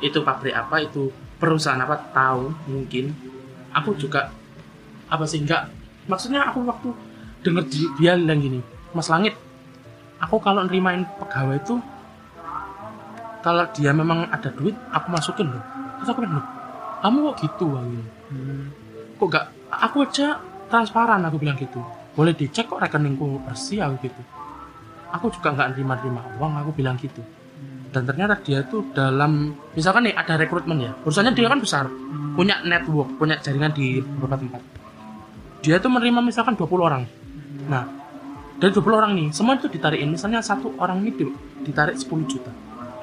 [0.00, 3.12] itu pabrik apa itu perusahaan apa tahu mungkin.
[3.76, 4.32] Aku juga
[5.06, 5.70] apa sih enggak
[6.10, 6.88] maksudnya aku waktu
[7.42, 8.58] denger di- dia bilang gini
[8.90, 9.38] Mas Langit
[10.18, 11.78] aku kalau nerimain pegawai itu
[13.42, 15.62] kalau dia memang ada duit aku masukin loh.
[16.00, 16.46] Terus aku bilang loh
[17.04, 17.90] kamu kok gitu Bang?"
[18.32, 18.64] Hmm,
[19.20, 21.78] kok gak aku aja transparan aku bilang gitu.
[22.16, 24.22] Boleh dicek kok rekeningku bersih aku gitu
[25.12, 25.94] aku juga nggak nerima
[26.38, 27.22] uang aku bilang gitu.
[27.94, 30.92] Dan ternyata dia tuh dalam misalkan nih ada rekrutmen ya.
[31.06, 31.88] Urusannya dia kan besar.
[32.36, 34.62] Punya network punya jaringan di beberapa tempat.
[35.64, 37.02] Dia tuh menerima misalkan 20 orang.
[37.72, 37.88] Nah
[38.60, 40.12] dari 20 orang nih semua itu ditarikin.
[40.12, 42.52] Misalnya satu orang ini di- ditarik 10 juta.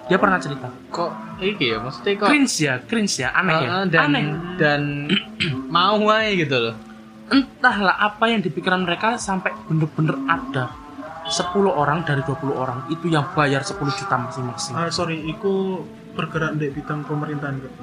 [0.05, 0.67] Dia pernah cerita.
[0.91, 1.77] Kok iki ya?
[1.81, 3.29] Maksudnya kok cringe ya cringe ya.
[3.33, 3.69] Aneh ya?
[3.89, 4.23] Dan aneh.
[4.59, 4.81] dan
[5.73, 6.75] mau aja gitu loh.
[7.33, 10.82] Entahlah apa yang di pikiran mereka sampai bener-bener ada
[11.23, 14.73] 10 orang dari 20 orang itu yang bayar 10 juta masing-masing.
[14.75, 15.81] Ah, sorry, iku
[16.13, 17.73] bergerak di bidang pemerintahan kok.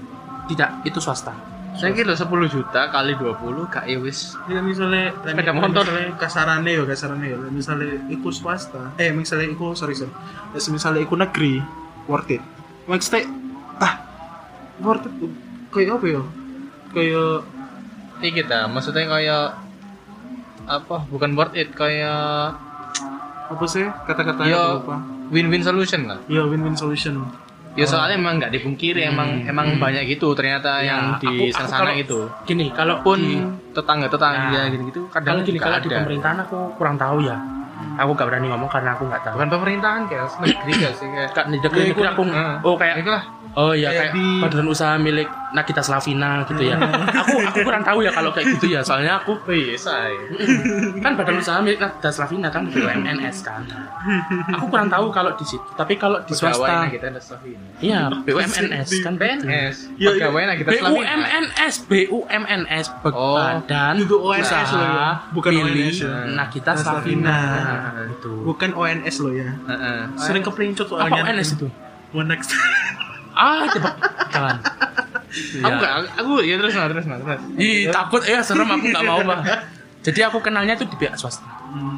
[0.46, 1.30] tidak itu swasta.
[1.72, 4.34] Saya kira 10 juta kali 20 gak ya wis.
[4.50, 5.86] Ya misalnya Sepeda motor.
[5.86, 7.38] misalnya kasarane ya kasarane ya.
[7.48, 8.90] Misalnya iku swasta.
[8.98, 10.10] Eh misalnya iku sorry sorry.
[10.50, 11.62] Ya, misalnya iku negeri
[12.10, 12.42] worth it.
[12.90, 13.30] Maksudnya
[13.78, 13.94] ah
[14.82, 15.14] worth it
[15.70, 16.22] kayak apa ya?
[16.90, 17.34] Kayak
[18.18, 19.46] ini kita maksudnya kayak
[20.66, 22.58] apa bukan worth it kayak
[23.50, 24.50] apa sih kata-kata Yo.
[24.52, 24.96] yang lupa.
[25.28, 26.18] win-win solution lah.
[26.26, 27.26] Ya win-win solution.
[27.72, 31.62] Ya soalnya emang nggak dipungkiri emang emang banyak gitu ternyata Ya, yang di aku- aku
[31.64, 32.18] sana kalau- gitu.
[32.42, 33.38] gini kalau pun di-
[33.70, 35.96] tetangga tetangga Nah, gitu gitu kalau gini kalau di ada.
[35.96, 37.38] pemerintahan aku kurang tahu ya.
[37.96, 39.34] Aku gak berani ngomong karena aku nggak tahu.
[39.36, 42.22] Bukan pemerintahan kayak negeri gak sih kayak di negeri Ya, negeri ikut- aku.
[42.62, 46.78] Oh kayak itulah oh ya Kayak kayak di- badan usaha milik Nakita Slavina gitu ya.
[47.20, 50.14] Aku aku kurang tahu ya kalau kayak gitu ya soalnya aku oh iya say
[50.98, 53.66] kan badan usaha milik Nakita Slavina kan BUMNS kan.
[54.52, 57.66] Aku kurang tahu kalau di situ tapi kalau di swasta kita ada Slavina.
[57.78, 59.22] Iya BUMNS kan gitu.
[59.42, 61.10] PNS Ya, pegawainya kita Slavina.
[61.10, 65.10] BUMNS BUMNS Oh, Badan ONS Usaha loh ya.
[65.30, 66.14] Bukan milik ONS ya.
[66.30, 67.38] Nakita Slavina.
[68.08, 69.50] Itu bukan ONS lo ya.
[69.66, 69.98] Heeh.
[70.16, 71.22] sering kepelincut apa soalnya.
[71.26, 71.66] ONS itu?
[72.10, 72.54] One next
[73.40, 73.90] ah coba.
[74.28, 74.56] Jangan
[75.30, 77.40] aku nggak aku ya terus nah, terus nah, terus.
[77.56, 78.22] Ih, takut.
[78.26, 79.40] Ya serem aku nggak mau bah.
[80.06, 81.44] Jadi aku kenalnya tuh di pihak swasta.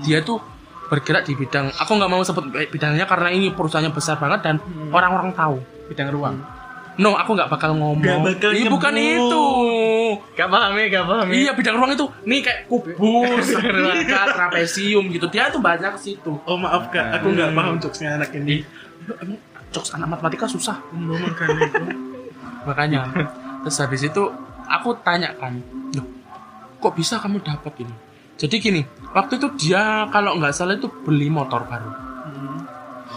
[0.03, 0.43] Dia tuh
[0.91, 4.57] bergerak di bidang aku nggak mau sebut bidangnya karena ini perusahaannya besar banget dan
[4.93, 5.57] orang-orang tahu.
[5.89, 6.37] bidang ruang.
[7.01, 8.01] No, aku nggak bakal ngomong.
[8.01, 9.45] Nggak bakal Ih, bukan itu.
[10.37, 11.35] gak paham ya gak paham ya.
[11.37, 13.47] Iya, bidang ruang itu nih kayak kubus,
[14.37, 15.25] trapesium gitu.
[15.33, 16.33] Dia tuh banyak ke situ.
[16.45, 17.21] oh maaf kak.
[17.21, 18.61] Aku nggak paham jokesnya anak ini.
[19.09, 19.41] Emang
[19.73, 20.79] jokes anak matematika susah.
[20.93, 21.85] Mau makan itu
[22.69, 23.11] Makanya.
[23.67, 24.23] Terus habis itu
[24.67, 25.59] aku tanya kan,
[25.95, 26.07] loh,
[26.79, 27.95] kok bisa kamu dapat ini?
[28.39, 28.83] Jadi gini,
[29.15, 31.91] waktu itu dia kalau nggak salah itu beli motor baru.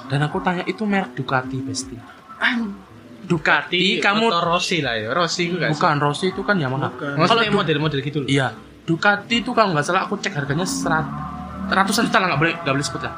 [0.06, 1.98] Dan aku tanya itu merek Ducati Besti.
[3.26, 6.94] Ducati, kamu motor Rossi lah ya Rossi itu bukan Rossi itu kan Yamaha.
[6.94, 8.54] Kalau model-model gitu loh Iya,
[8.86, 11.10] Ducati itu kalau nggak salah aku cek harganya serat
[11.66, 13.14] ratusan juta lah nggak boleh nggak boleh sebut lah.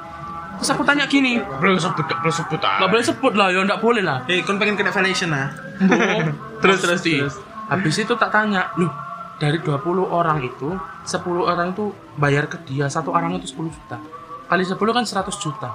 [0.57, 3.77] Terus aku tanya gini, belum sebut belum sebut ah nggak boleh sebut lah, ya nggak
[3.77, 4.25] boleh lah.
[4.25, 5.53] eh kon pengen kena valuation ah.
[6.61, 7.35] Terus terus terus.
[7.67, 8.89] habis itu tak tanya loh
[9.37, 14.01] dari 20 orang itu 10 orang itu bayar ke dia satu orang itu 10 juta.
[14.45, 15.69] Kali 10 kan 100 juta.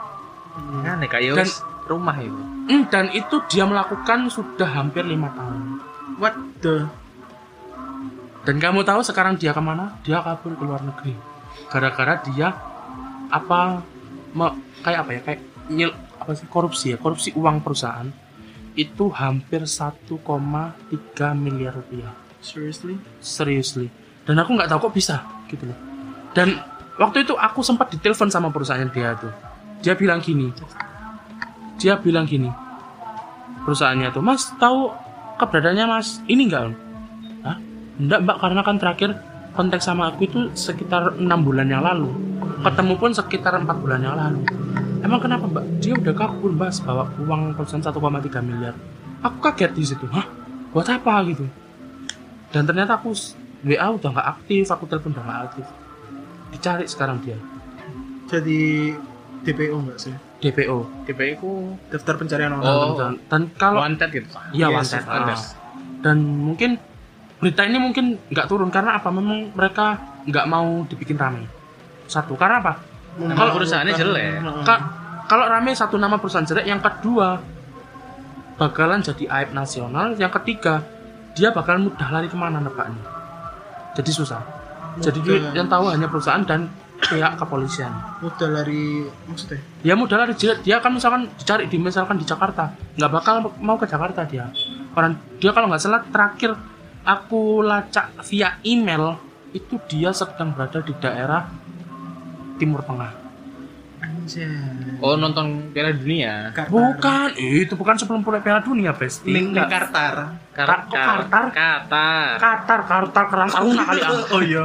[0.82, 5.78] Aneh kayak Dan- rumah itu Hmm, dan itu dia melakukan sudah hampir lima tahun.
[6.16, 6.86] What the?
[8.42, 9.94] Dan kamu tahu sekarang dia ke mana?
[10.02, 11.14] Dia kabur ke luar negeri.
[11.68, 12.54] Gara-gara dia
[13.28, 13.82] apa
[14.82, 15.40] kayak apa ya kayak
[15.70, 18.08] nyil apa sih korupsi ya korupsi uang perusahaan
[18.72, 20.08] itu hampir 1,3
[21.36, 22.12] miliar rupiah.
[22.40, 22.96] Seriously?
[23.20, 23.92] Seriously.
[24.24, 25.20] Dan aku nggak tahu kok bisa
[25.52, 25.78] gitu loh.
[26.32, 26.56] Dan
[26.96, 29.32] waktu itu aku sempat ditelepon sama perusahaan dia tuh.
[29.84, 30.48] Dia bilang gini
[31.82, 32.46] dia bilang gini
[33.66, 34.94] perusahaannya tuh mas tahu
[35.42, 36.22] keberadaannya mas?
[36.30, 36.62] Ini enggak
[37.42, 37.58] Hah?
[37.98, 39.10] enggak mbak karena kan terakhir
[39.52, 42.08] kontak sama aku itu sekitar enam bulan yang lalu.
[42.62, 44.40] Ketemu pun sekitar empat bulan yang lalu.
[45.02, 45.64] Emang kenapa mbak?
[45.78, 47.98] Dia udah kabur mas bawa uang perusahaan 1,3
[48.40, 48.74] miliar.
[49.20, 50.06] Aku kaget di situ.
[50.08, 50.26] Hah?
[50.70, 51.44] Buat apa gitu?
[52.48, 53.12] Dan ternyata aku
[53.62, 55.66] WA udah nggak aktif aku telepon udah nggak aktif.
[56.50, 57.36] Dicari sekarang dia.
[58.26, 58.92] Jadi
[59.42, 60.14] DPO nggak sih?
[60.38, 61.50] DPO tipe itu
[61.86, 62.98] daftar pencarian orang Oh.
[62.98, 65.02] dan, dan kalau wanted gitu iya Yes, wanted.
[65.06, 65.38] Wanted.
[65.38, 65.42] ah.
[66.02, 66.70] dan mungkin
[67.42, 69.10] berita ini mungkin nggak turun karena apa?
[69.10, 71.42] Memang mereka nggak mau dibikin ramai
[72.06, 72.78] satu karena apa?
[73.18, 74.30] Kalau perusahaannya jelek.
[74.62, 74.84] Ka-
[75.26, 77.42] kalau rame satu nama perusahaan jelek yang kedua
[78.56, 80.14] bakalan jadi aib nasional.
[80.14, 80.86] Yang ketiga
[81.34, 83.02] dia bakalan mudah lari ke mana nebaknya?
[83.98, 84.40] Jadi susah.
[85.00, 85.28] Jadi Mudah.
[85.28, 86.68] duit yang tahu hanya perusahaan dan
[87.02, 87.92] pihak kepolisian.
[88.20, 89.58] Udah lari maksudnya?
[89.82, 92.76] Ya mudah lari dia, dia kan misalkan dicari di misalkan di Jakarta.
[93.00, 94.52] Nggak bakal mau ke Jakarta dia.
[94.92, 96.52] Orang dia kalau nggak salah terakhir
[97.02, 99.18] aku lacak via email
[99.52, 101.44] itu dia sedang berada di daerah
[102.56, 103.12] Timur Tengah.
[104.02, 104.50] Anjay.
[104.98, 106.50] Oh nonton Piala Dunia?
[106.50, 106.70] Qatar.
[106.70, 109.30] bukan eh, itu bukan sebelum mulai Piala Dunia Besti.
[109.30, 109.68] Link link Nggak.
[109.70, 110.14] Qatar.
[110.52, 111.44] Kok Qatar?
[111.54, 112.28] Qatar?
[112.38, 112.80] Qatar.
[112.86, 114.10] Qatar kerang taruna kali ah.
[114.34, 114.64] Oh iya.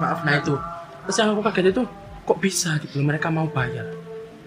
[0.00, 0.54] Maaf nah itu.
[1.08, 1.82] Terus yang aku kaget itu
[2.22, 3.88] kok bisa gitu mereka mau bayar.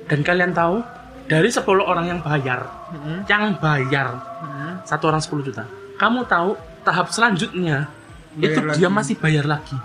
[0.06, 0.86] Dan kalian tahu
[1.25, 3.25] dari 10 orang yang bayar Mm-mm.
[3.25, 4.13] yang bayar
[4.45, 4.86] Mm-mm.
[4.86, 5.65] satu orang 10 juta
[5.96, 7.88] kamu tahu tahap selanjutnya
[8.36, 8.78] Bayar itu lagi.
[8.80, 9.78] dia masih bayar lagi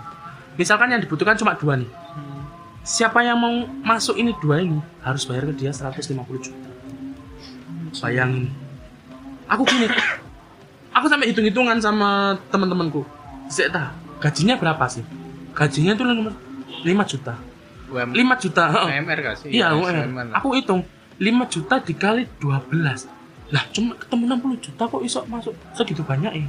[0.59, 1.89] misalkan yang dibutuhkan cuma dua nih
[2.83, 6.69] siapa yang mau masuk ini dua ini harus bayar ke dia 150 juta
[8.03, 8.51] bayangin
[9.47, 9.87] aku gini
[10.91, 13.05] aku sampai hitung-hitungan sama teman-temanku
[13.47, 15.03] Zeta gajinya berapa sih
[15.55, 17.35] gajinya tuh 5 juta
[17.91, 18.87] UM, 5 juta.
[18.87, 19.51] UMR gak sih?
[19.51, 20.31] Iya, Ya, UMR.
[20.39, 20.87] Aku hitung
[21.19, 22.71] 5 juta dikali 12.
[23.51, 26.47] Lah, cuma ketemu 60 juta kok iso masuk segitu banyak ya?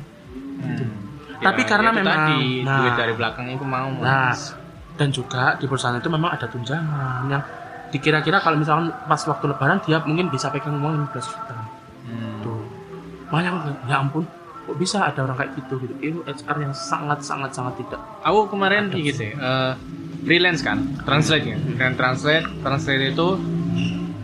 [0.62, 0.90] Hmm.
[1.42, 2.78] Tapi karena itu memang- tadi nah.
[2.78, 4.54] duit dari belakang itu mau Nah, Mas.
[4.94, 7.42] dan juga di perusahaan itu memang ada tunjangan yang
[7.90, 11.54] dikira-kira kalau misalkan pas waktu lebaran dia mungkin bisa pegang uang 15 juta.
[12.06, 12.38] Hmm.
[12.40, 12.62] Tuh.
[13.34, 14.22] Makanya bilang, ya ampun,
[14.62, 15.94] kok bisa ada orang kayak gitu gitu.
[15.98, 17.98] Itu HR yang sangat sangat sangat tidak.
[18.22, 19.72] Aku kemarin kayak gitu, eh,
[20.22, 21.58] freelance kan, translate ya.
[21.74, 23.28] Dan translate, translate itu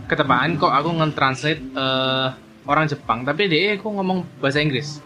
[0.07, 2.27] ketepaan kok aku nge-translate eh,
[2.69, 5.01] orang Jepang, tapi dia aku ngomong bahasa Inggris.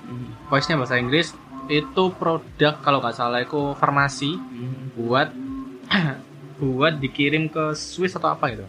[0.51, 1.31] Voice-nya bahasa Inggris
[1.71, 4.35] itu produk kalau nggak salah itu farmasi
[4.99, 5.31] buat
[6.59, 8.67] buat dikirim ke Swiss atau apa gitu.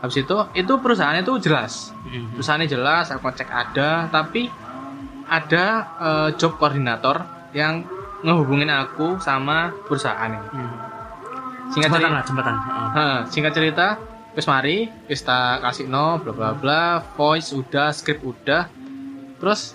[0.00, 1.92] Habis itu itu perusahaannya itu jelas.
[2.32, 4.48] Perusahaannya jelas, aku cek ada, tapi
[5.28, 5.64] ada
[6.00, 7.20] eh, job koordinator
[7.52, 7.84] yang
[8.24, 10.48] ngehubungin aku sama perusahaan ini.
[11.66, 12.54] Singkat Jembatan cerita, lah, jembatan.
[12.94, 13.86] Hah, singkat cerita,
[14.36, 16.82] wis mari, wis tak kasih no, bla bla bla,
[17.16, 18.68] voice udah, script udah,
[19.40, 19.72] terus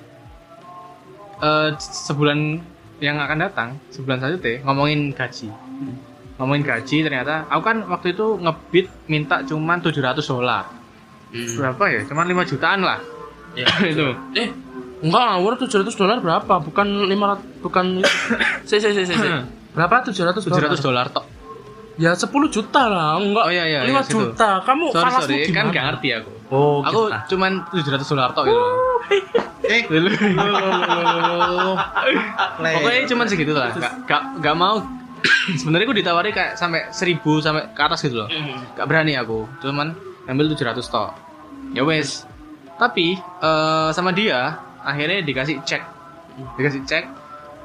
[1.42, 2.62] eh, sebulan
[3.02, 5.50] yang akan datang, sebulan selanjutnya ngomongin gaji,
[6.38, 10.70] ngomongin gaji ternyata, aku kan waktu itu ngebit minta cuman 700 dolar,
[11.34, 12.02] berapa ya?
[12.06, 13.02] Cuman 5 jutaan lah,
[13.56, 13.68] Ya.
[13.92, 14.08] itu.
[14.38, 14.50] Eh,
[15.04, 16.54] enggak ngawur 700 dolar berapa?
[16.64, 17.86] Bukan 500 bukan
[18.70, 19.14] si si si si.
[19.16, 19.28] si.
[19.76, 20.72] Berapa 700 dolar?
[20.72, 21.26] 700 dolar tok.
[22.02, 23.46] Ya 10 juta lah, enggak.
[23.46, 24.18] Oh, iya, iya, 5 iya, situ.
[24.18, 24.50] juta.
[24.66, 25.70] Kamu Sorry falasmu sorry, kan gimana?
[25.70, 26.32] gak ngerti aku.
[26.50, 27.18] Oh, Aku kita.
[27.30, 28.62] cuman 700 dolar tok gitu.
[29.64, 29.82] Eh,
[32.76, 33.70] Pokoknya cuma segitu lah.
[33.72, 34.82] Gak, gak, gak mau.
[35.62, 38.30] Sebenarnya aku ditawari kayak sampai 1000 sampai ke atas gitu loh.
[38.74, 39.46] Gak berani aku.
[39.62, 39.94] Cuman
[40.26, 41.14] ambil 700 tok.
[41.72, 42.26] Ya wes.
[42.76, 45.82] Tapi eh, sama dia akhirnya dikasih cek.
[46.58, 47.04] Dikasih cek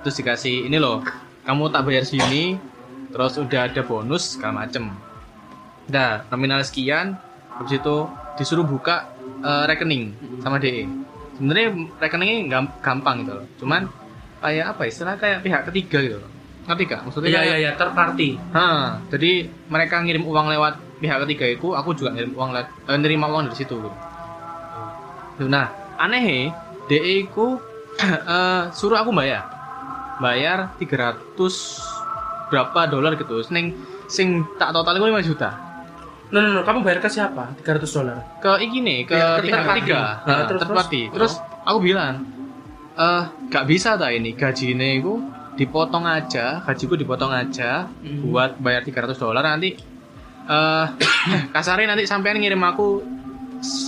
[0.05, 1.01] terus dikasih ini loh.
[1.43, 2.61] Kamu tak bayar sini
[3.17, 4.93] terus udah ada bonus segala macem.
[5.89, 7.17] Nah, nominal sekian
[7.57, 7.97] habis itu
[8.37, 9.09] disuruh buka
[9.41, 10.13] eh, rekening
[10.45, 10.85] sama DE.
[11.41, 13.47] Sebenarnya rekeningnya gam- gampang gitu loh.
[13.57, 13.89] Cuman
[14.45, 16.29] kayak apa istilah kayak pihak ketiga gitu loh.
[16.69, 17.01] Ngerti gak?
[17.09, 18.37] Maksudnya Iya iya iya, third party.
[18.53, 22.99] Ha, jadi mereka ngirim uang lewat pihak ketiga itu, aku juga ngirim uang lewat, eh,
[23.01, 23.81] nerima uang dari situ.
[23.81, 25.47] Gitu.
[25.49, 26.53] Nah, aneh
[26.85, 27.57] DE ku
[28.05, 29.49] eh, suruh aku bayar.
[30.21, 31.96] Bayar 300
[32.49, 33.43] berapa dolar gitu.
[33.43, 33.75] Sing
[34.07, 35.51] sing tak total itu 5 juta.
[36.27, 37.55] No, no, no, kamu bayar ke siapa?
[37.57, 38.19] 300 dolar.
[38.39, 39.15] Ke iki nih, ke
[39.79, 40.27] ketiga.
[40.27, 40.87] Nah, Nah, terus- terus?
[41.15, 41.33] Terus
[41.63, 42.27] aku bilang,
[42.93, 45.23] eh gak bisa tak ini gajinya itu
[45.55, 48.27] dipotong aja, gajiku dipotong aja Hmm.
[48.27, 49.79] buat bayar 300 dolar nanti
[50.47, 50.87] eh
[51.55, 53.03] kasarnya nanti sampean ngirim aku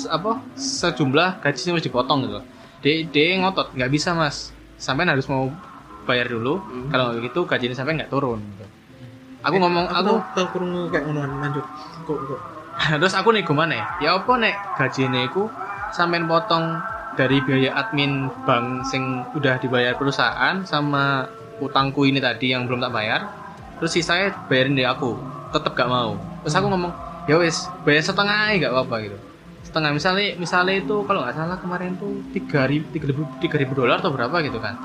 [0.08, 2.40] apa sejumlah gaji harus dipotong gitu.
[2.78, 5.50] Dia, dia ngotot nggak bisa mas, sampean harus mau
[6.08, 6.56] bayar dulu.
[6.64, 6.88] Hmm.
[6.88, 8.40] Kalau gitu gajinya sampean nggak turun.
[8.40, 8.64] Gitu.
[9.44, 10.12] Aku ngomong aku
[10.56, 11.64] kurung kayak ngono lanjut.
[12.08, 12.40] Kok kok.
[13.00, 13.86] terus aku nego mana ya?
[14.00, 15.52] Ya apa nek gajine iku
[15.92, 16.80] sampean potong
[17.18, 21.26] dari biaya admin bank sing udah dibayar perusahaan sama
[21.58, 23.20] utangku ini tadi yang belum tak bayar.
[23.82, 25.18] Terus sisanya bayarin deh aku.
[25.50, 26.14] Tetep gak mau.
[26.44, 26.92] Terus aku ngomong,
[27.26, 29.18] ya wes bayar setengah aja gak apa-apa gitu.
[29.66, 33.72] Setengah misalnya misalnya itu kalau nggak salah kemarin tuh tiga ribu tiga ribu tiga ribu
[33.76, 34.78] dolar atau berapa gitu kan.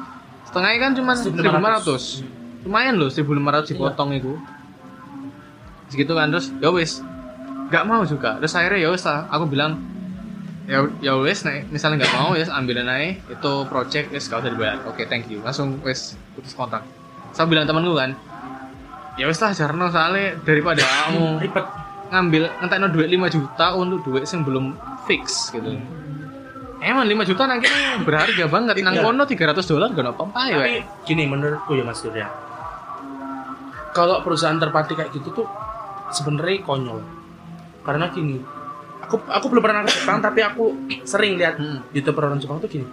[0.53, 2.21] Setengahnya kan cuma seribu lima ratus.
[2.61, 4.37] Lumayan loh seribu lima ratus dipotong itu.
[5.89, 7.01] Segitu kan terus ya wes
[7.73, 8.37] nggak mau juga.
[8.37, 9.81] Terus akhirnya ya wes lah aku bilang
[10.69, 13.17] ya ya wes nih misalnya nggak mau ya ambilin aja.
[13.33, 14.77] Itu project wes gak usah dibayar.
[14.85, 15.41] Oke thank you.
[15.41, 16.85] Langsung wes putus kontak.
[17.33, 18.13] Saya bilang temanku kan
[19.17, 21.65] ya wes lah jarno soalnya daripada kamu Ribet.
[22.13, 24.65] ngambil ngentekno duit 5 juta untuk duit yang belum
[25.09, 25.81] fix gitu
[26.85, 27.67] emang 5 juta nanti
[28.01, 29.03] berharga banget nang Iya.
[29.03, 32.27] kono 300 dolar gak apa-apa ya Tapi gini menurutku ya Mas Surya.
[33.91, 35.47] Kalau perusahaan terpati kayak gitu tuh
[36.09, 36.99] sebenarnya konyol.
[37.81, 38.41] Karena gini,
[38.99, 40.63] aku aku belum pernah ke Jepang tapi aku
[41.03, 41.85] sering lihat Hmm.
[41.91, 42.87] youtuber orang Jepang tuh gini.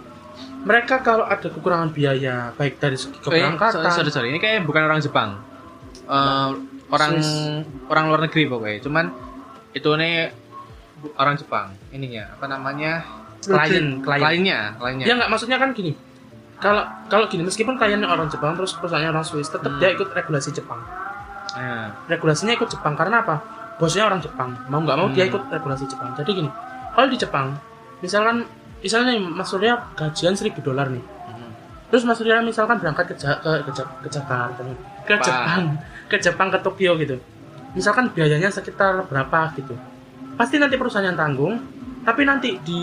[0.61, 4.27] Mereka kalau ada kekurangan biaya baik dari segi Eh, keberangkatan, sorry, sorry, sorry.
[4.29, 5.41] Ini kayak bukan orang Jepang.
[6.03, 6.49] Eh,
[6.87, 7.65] orang Swiss.
[7.87, 8.79] orang luar negeri pokoknya.
[8.79, 9.05] Cuman
[9.73, 10.29] itu nih
[11.15, 11.73] orang Jepang.
[11.89, 13.01] Ininya apa namanya?
[13.41, 14.21] Klien, klien.
[14.21, 15.05] Kliennya, kliennya.
[15.05, 15.97] Ya nggak maksudnya kan gini.
[16.57, 19.79] Kalau kalau gini meskipun kliennya orang Jepang terus perusahaannya orang Swiss, tetap Hmm.
[19.79, 20.77] dia ikut regulasi Jepang.
[21.51, 23.41] Nah, Regulasinya ikut Jepang karena apa?
[23.75, 24.53] Bosnya orang Jepang.
[24.67, 25.31] Mau nggak mau dia Hmm.
[25.31, 26.13] ikut regulasi Jepang.
[26.13, 26.49] Jadi gini,
[26.91, 27.57] kalau di Jepang,
[27.99, 28.45] misalkan
[28.77, 31.01] misalnya Mas Surya gajian 1000 dolar nih.
[31.01, 31.51] hmm.
[31.89, 34.61] Terus Mas Surya misalkan berangkat ke Ja- ke, ke, ke Jakarta
[35.01, 35.19] ke Jepang.
[35.19, 35.63] Jepang
[36.07, 37.17] ke Jepang ke Tokyo gitu
[37.71, 39.73] misalkan biayanya sekitar berapa gitu
[40.35, 41.57] pasti nanti perusahaan yang tanggung
[42.01, 42.81] tapi nanti di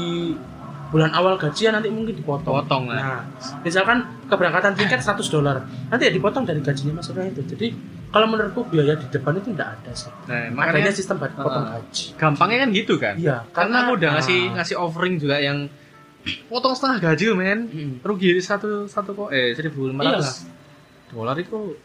[0.88, 2.96] bulan awal gajian nanti mungkin dipotong Potong lah.
[2.96, 3.20] nah
[3.60, 5.60] misalkan keberangkatan tiket 100 dolar
[5.92, 7.76] nanti ya dipotong dari gajinya maksudnya itu jadi
[8.08, 11.66] kalau menurutku biaya di depan itu tidak ada sih Nah, adanya makanya sistem buat potong
[11.68, 13.14] gaji gampangnya kan gitu kan.
[13.20, 15.68] iya Karena aku udah ngasih ah, ngasih offering juga yang
[16.48, 17.60] potong setengah gaji loh, men.
[17.68, 17.92] mm.
[18.00, 20.24] Rugi satu satu kok eh seribu lima Iyalah.
[20.24, 20.48] ratus
[21.08, 21.76] dolar itu.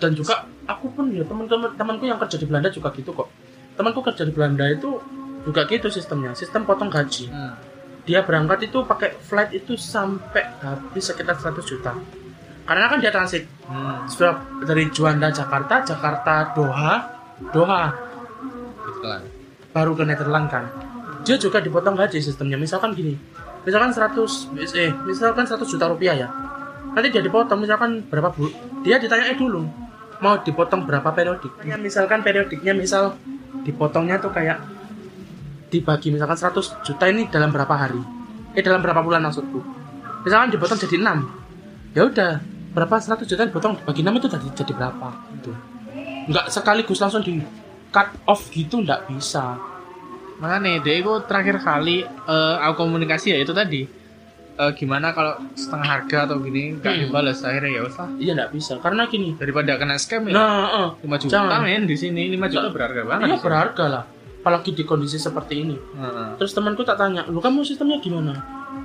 [0.00, 0.34] dan juga
[0.66, 3.28] aku pun ya teman-teman temanku yang kerja di Belanda juga gitu kok
[3.76, 4.98] temanku kerja di Belanda itu
[5.42, 6.32] juga gitu sistemnya.
[6.34, 7.28] Sistem potong gaji.
[7.30, 7.54] Hmm.
[8.02, 11.94] dia berangkat itu pakai flight itu sampai habis sekitar 100 juta.
[12.66, 13.46] Karena kan dia transit.
[13.62, 14.02] Hmm.
[14.10, 17.84] sudah dari Juanda Jakarta Jakarta Doha Doha.
[18.82, 19.22] Gitu lah.
[19.72, 20.64] baru ke Netherlands kan.
[21.22, 22.58] Dia juga dipotong gaji sistemnya.
[22.58, 23.14] Misalkan gini.
[23.62, 26.28] Misalkan 100 eh misalkan 100 juta rupiah ya.
[26.92, 28.50] Nanti dia dipotong misalkan berapa bu
[28.82, 29.64] dia ditanya dulu
[30.18, 31.50] mau dipotong berapa periodik?
[31.78, 33.14] Misalkan periodiknya misal
[33.62, 34.58] dipotongnya tuh kayak
[35.72, 37.98] dibagi misalkan 100 juta ini dalam berapa hari?
[38.52, 39.64] Eh dalam berapa bulan maksudku?
[40.22, 42.32] Misalkan dipotong jadi 6 ya udah
[42.70, 43.80] berapa 100 juta dipotong?
[43.80, 45.08] Dibagi 6 itu jadi jadi berapa?
[45.34, 45.50] Gitu.
[46.28, 47.40] Nggak sekaligus langsung di
[47.88, 49.56] cut off gitu nggak bisa.
[50.38, 53.82] Makanya deh, aku terakhir kali eh, aku komunikasi ya itu tadi.
[54.52, 57.02] Eh, gimana kalau setengah harga atau gini nggak Hmm.
[57.08, 58.06] dibalas akhirnya ya usah.
[58.20, 58.76] Iya nggak bisa.
[58.78, 59.32] Karena gini.
[59.34, 60.36] Daripada kena scam ya.
[60.36, 61.64] nah eh, 5 juta jangan.
[61.64, 63.26] men di sini 5 juta berharga banget.
[63.32, 64.04] iya berharga lah
[64.42, 65.78] apalagi di kondisi seperti ini.
[65.78, 66.34] Heeh.
[66.34, 68.34] terus temanku tak tanya lu kamu sistemnya gimana?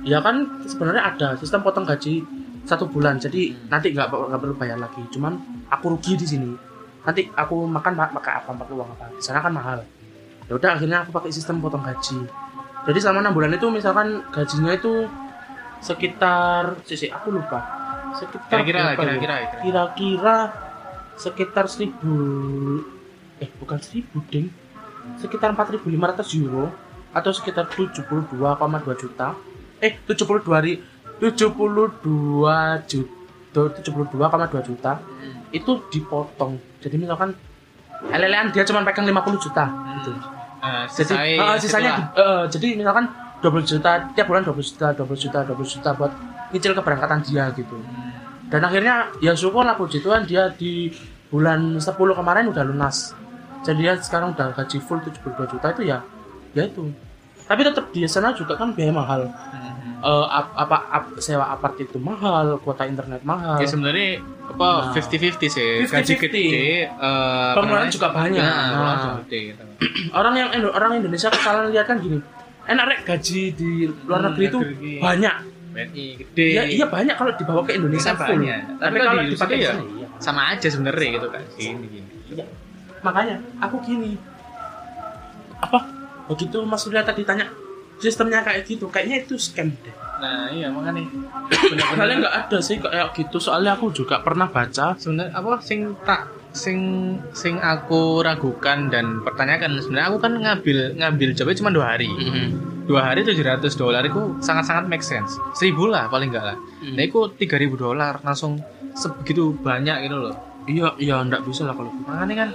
[0.06, 2.22] Ya kan sebenarnya ada sistem potong gaji
[2.62, 5.02] satu bulan jadi nanti nggak nggak perlu bayar lagi.
[5.10, 5.34] Cuman
[5.66, 6.54] aku rugi di sini.
[7.02, 9.10] Nanti aku makan pa- pakai apa pakai uang apa?
[9.10, 9.82] Di sana kan mahal.
[10.46, 12.22] Ya udah akhirnya aku pakai sistem potong gaji.
[12.86, 15.10] Jadi selama enam bulan itu misalkan gajinya itu
[15.80, 17.60] sekitar sih, aku lupa.
[18.14, 18.64] Sekitar ya?
[18.64, 19.14] kira-kira.
[19.18, 19.34] kira-kira.
[19.60, 20.36] kira-kira
[21.18, 22.14] sekitar seribu
[23.38, 24.50] eh bukan seribu ding
[25.16, 25.88] sekitar 4.500
[26.38, 26.68] euro
[27.10, 28.28] atau sekitar 72,2
[28.94, 29.32] juta.
[29.80, 30.72] Eh 72 ri
[31.18, 31.96] 72
[32.84, 33.16] juta
[33.48, 34.12] 72,2
[34.62, 34.92] juta.
[35.50, 36.60] Itu dipotong.
[36.78, 37.32] Jadi misalkan
[38.04, 39.64] LLN dia cuma pegang 50 juta
[39.98, 40.10] gitu.
[40.58, 43.04] Eh, jadi eh, sisanya setelah- eh, jadi misalkan
[43.38, 46.12] 20 juta tiap bulan 20 juta 20 juta 20 juta buat
[46.50, 47.78] nyicil keberangkatan dia gitu.
[48.48, 50.88] Dan akhirnya ya syukur lah puji Tuhan dia di
[51.28, 53.12] bulan 10 kemarin udah lunas
[53.60, 55.18] jadi dia sekarang udah gaji full 72
[55.48, 55.98] juta itu ya
[56.52, 56.88] ya itu
[57.44, 59.76] tapi tetap di sana juga kan biaya mahal Mhm.
[59.98, 64.94] Eh, ap- apa ap- sewa apart itu mahal kuota internet mahal Ya sebenarnya apa Nah.
[64.94, 65.82] 50-50 sih.
[65.82, 65.90] 50-50.
[65.90, 66.46] Gaji gede
[66.86, 68.38] eh, Pengeluaran juga banyak.
[68.38, 68.94] Nah, Nah.
[68.96, 69.62] juga gede gitu.
[70.14, 72.22] orang yang orang Indonesia kalian lihat kan gini
[72.64, 73.70] enak rek gaji di
[74.04, 74.92] luar Hmm, negeri itu negeri.
[75.00, 75.34] banyak
[75.68, 76.46] BNI gede.
[76.48, 78.60] ya iya banyak kalau dibawa ke Indonesia Bisa full banyak.
[78.60, 80.06] tapi Tapi kalau kalau di dipakai sini ya, iya.
[80.20, 81.42] sama aja sebenarnya gitu kan.
[81.54, 82.08] Gini gini.
[82.30, 82.44] Iya.
[83.02, 84.18] Makanya aku gini.
[85.58, 85.78] Apa?
[86.28, 87.48] Begitu Mas Surya tadi tanya
[87.98, 89.94] sistemnya kayak gitu kayaknya itu scam deh.
[90.18, 91.06] Nah, iya makanya.
[91.94, 94.94] Soalnya nggak ada sih kayak gitu soalnya aku juga pernah baca.
[94.98, 96.78] Sebenarnya apa sing tak sing
[97.36, 102.08] sing aku ragukan dan pertanyakan sebenarnya aku kan ngambil ngambil jawabnya cuma dua hari.
[102.88, 105.36] Dua hari 700 dolar itu sangat sangat make sense.
[105.52, 106.56] Seribu lah paling enggak lah.
[106.82, 108.58] Nah itu 3000 dolar langsung
[108.96, 110.34] sebegitu banyak gitu loh.
[110.64, 112.04] Iya iya nggak bisa lah kalau gitu.
[112.04, 112.50] makanya kan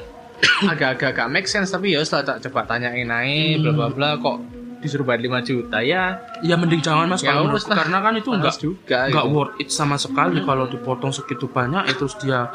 [0.68, 4.38] agak-agak gak make sense tapi ya setelah tak coba tanyain naik bla bla bla kok
[4.84, 6.20] disuruh bayar 5 juta ya.
[6.44, 7.56] Ya mending jangan mas Ya kalau lah.
[7.72, 9.32] karena kan itu nggak Males juga nggak gitu.
[9.32, 12.52] worth it sama sekali kalau dipotong segitu banyak itu dia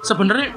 [0.00, 0.56] sebenarnya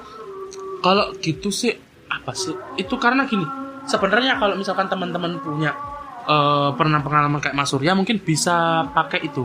[0.80, 1.76] kalau gitu sih
[2.08, 2.56] apa sih?
[2.80, 3.44] Itu karena gini
[3.84, 5.76] sebenarnya kalau misalkan teman-teman punya
[6.24, 9.44] eh, pernah pengalaman kayak Mas Surya mungkin bisa pakai itu.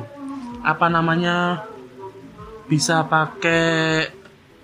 [0.62, 1.66] Apa namanya?
[2.70, 4.06] Bisa pakai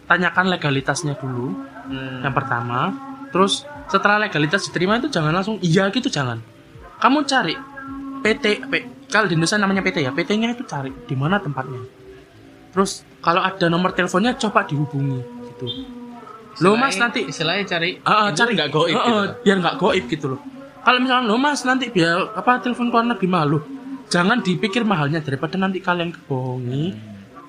[0.06, 1.52] tanyakan legalitasnya dulu
[1.90, 2.22] Hmm.
[2.22, 2.94] yang pertama.
[3.31, 6.38] Terus setelah legalitas diterima itu jangan langsung iya gitu jangan.
[7.03, 7.55] Kamu cari
[8.20, 8.72] PT P,
[9.09, 11.82] kalau di Indonesia namanya PT ya PT-nya itu cari di mana tempatnya.
[12.70, 15.20] Terus kalau ada nomor teleponnya coba dihubungi
[15.51, 15.66] gitu.
[16.61, 18.51] Lo mas nanti istilahnya cari itu cari.
[18.55, 19.18] nggak goib Ah, gitu.
[19.47, 20.41] biar nggak goib gitu loh.
[20.80, 23.59] Kalau misalnya lo mas nanti biar apa telepon keluar negeri malu.
[24.11, 26.95] Jangan dipikir mahalnya daripada nanti kalian kebohongi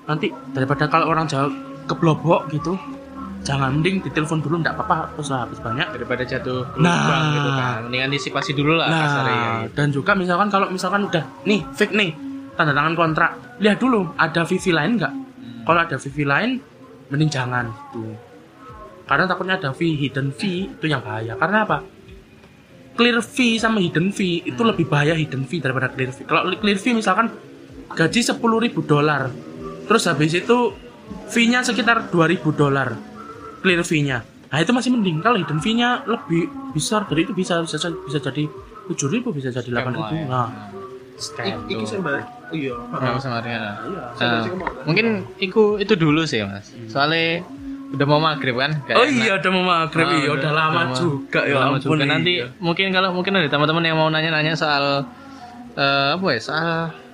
[0.02, 1.50] nanti daripada kalau orang Jawa
[1.86, 2.74] keblobok gitu
[3.42, 6.94] jangan mending ditelepon dulu nggak apa-apa terus habis banyak daripada jatuh ke Nah.
[6.94, 9.42] lubang gitu kan mending antisipasi dulu lah kasarnya ya.
[9.42, 12.10] Nah, dan juga misalkan kalau misalkan udah nih fake nih
[12.52, 13.30] tanda tangan kontrak,
[13.64, 15.12] lihat dulu ada VV lain nggak?
[15.64, 16.50] Kalau ada VV lain,
[17.08, 18.12] mending jangan gitu.
[19.08, 21.32] Karena takutnya ada fee hidden fee itu yang bahaya.
[21.40, 21.80] Karena apa?
[22.92, 26.28] Clear fee sama hidden fee itu lebih bahaya hidden fee daripada clear fee.
[26.28, 27.32] Kalau clear fee misalkan
[27.92, 28.36] gaji 10.000
[28.84, 29.32] dolar,
[29.88, 30.76] terus habis itu
[31.32, 32.96] fee-nya sekitar 2.000 dolar.
[33.62, 34.20] Clear fee-nya.
[34.48, 38.44] Nah itu masih mending kalau hidden fee-nya lebih besar dari itu bisa bisa bisa jadi
[38.84, 40.12] tujuh ribu bisa jadi delapan ribu.
[40.12, 40.26] ya.
[40.26, 40.48] Nah
[41.14, 42.20] Scam Iki sembari.
[42.50, 42.74] Oh iya.
[42.74, 43.72] Nggak usah Mariana.
[43.80, 44.42] Iya, Nah,
[44.82, 45.06] mungkin
[45.38, 47.46] iku itu dulu sih mas soalnya
[47.92, 49.16] udah mau maghrib kan Nggak Oh enak.
[49.18, 50.94] iya udah mau maghrib Ah, iya udah lama lama.
[50.94, 52.04] juga ya Lama ampun, juga.
[52.08, 52.48] nanti iya.
[52.58, 55.04] mungkin kalau mungkin ada teman-teman yang mau nanya-nanya soal
[55.72, 56.68] eh, apa ya soal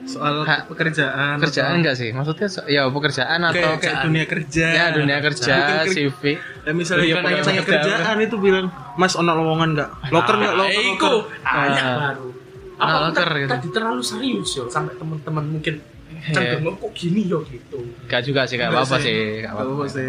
[0.08, 2.10] soal Hak- pekerjaan pekerjaan enggak sih?
[2.10, 4.66] Maksudnya so- ya pekerjaan atau atau kayak, kayak dunia kerja.
[4.66, 6.22] Ya dunia kerja Mungkin ker- CV
[6.58, 7.84] Ya, misalnya Iya, nanya tanya pekerjaan.
[7.94, 11.12] kerjaan itu bilang mas ono lowongan nggak loker nggak Ah, loker iku.
[11.14, 11.40] loker.
[11.40, 11.96] Tanya Ah.
[12.08, 12.26] baru.
[12.74, 13.50] Ah, apa loker tadi gitu.
[13.50, 15.76] tadi terlalu serius yo sampai teman-teman mungkin
[16.10, 16.34] Iya.
[16.34, 17.38] cenderung kok gini yo?
[17.42, 17.78] Gitu.
[18.02, 19.06] Enggak juga sih enggak Enggak apa-apa sih.
[19.06, 19.84] sih nggak Nggak apa-apa.
[19.88, 20.08] sih.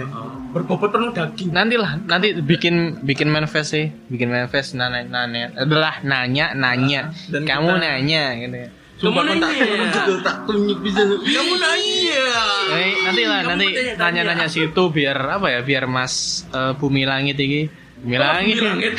[0.50, 1.50] Berbobot penuh daging.
[1.50, 7.02] Nanti lah nanti bikin bikin manifest sih bikin manifest nanya nanya adalah nanya nanya.
[7.30, 8.70] Kamu nanya gitu ya.
[9.00, 9.66] Sumpah Kamu tak nanya.
[9.96, 11.00] tunjuk tak tunjuk bisa.
[11.08, 12.24] Kamu nanya.
[12.70, 13.96] Eh, nanti lah Kamu nanti tanya-tanya.
[13.98, 16.14] nanya-nanya situ biar apa ya biar Mas
[16.50, 18.60] eh, Bumi Langit ini Bumi Langit?
[18.60, 18.94] Bumi langit?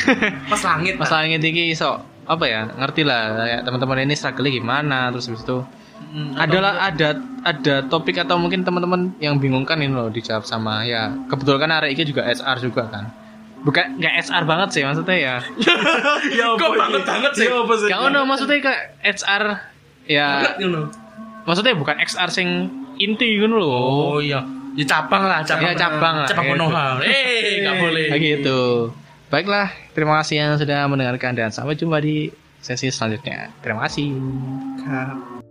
[0.49, 5.09] Pas langit Mas Langit ini so apa ya ngerti lah kayak teman-teman ini struggle gimana
[5.09, 5.61] terus habis itu.
[6.35, 11.13] Adalah ada ada topik atau mungkin teman-teman yang bingung kan ini loh dijawab sama ya
[11.29, 13.05] kebetulan kan ini juga SR juga kan.
[13.61, 15.35] Bukan nggak SR banget sih maksudnya ya.
[16.41, 17.45] Ya kok banget banget sih?
[17.45, 19.70] Ya kamu no maksudnya kayak HR
[20.05, 20.85] ya Banget, you know.
[21.43, 22.47] maksudnya bukan XR sing
[22.95, 24.41] inti gitu loh oh iya
[24.71, 26.55] ya cabang lah cabang Ya, cabang lah, cabang gitu.
[26.57, 28.59] Konoha eh nggak boleh Kayak gitu.
[29.27, 32.27] Baiklah, terima kasih yang sudah mendengarkan dan sampai jumpa di
[32.59, 33.47] sesi selanjutnya.
[33.63, 34.11] Terima kasih.
[34.83, 35.41] Kap.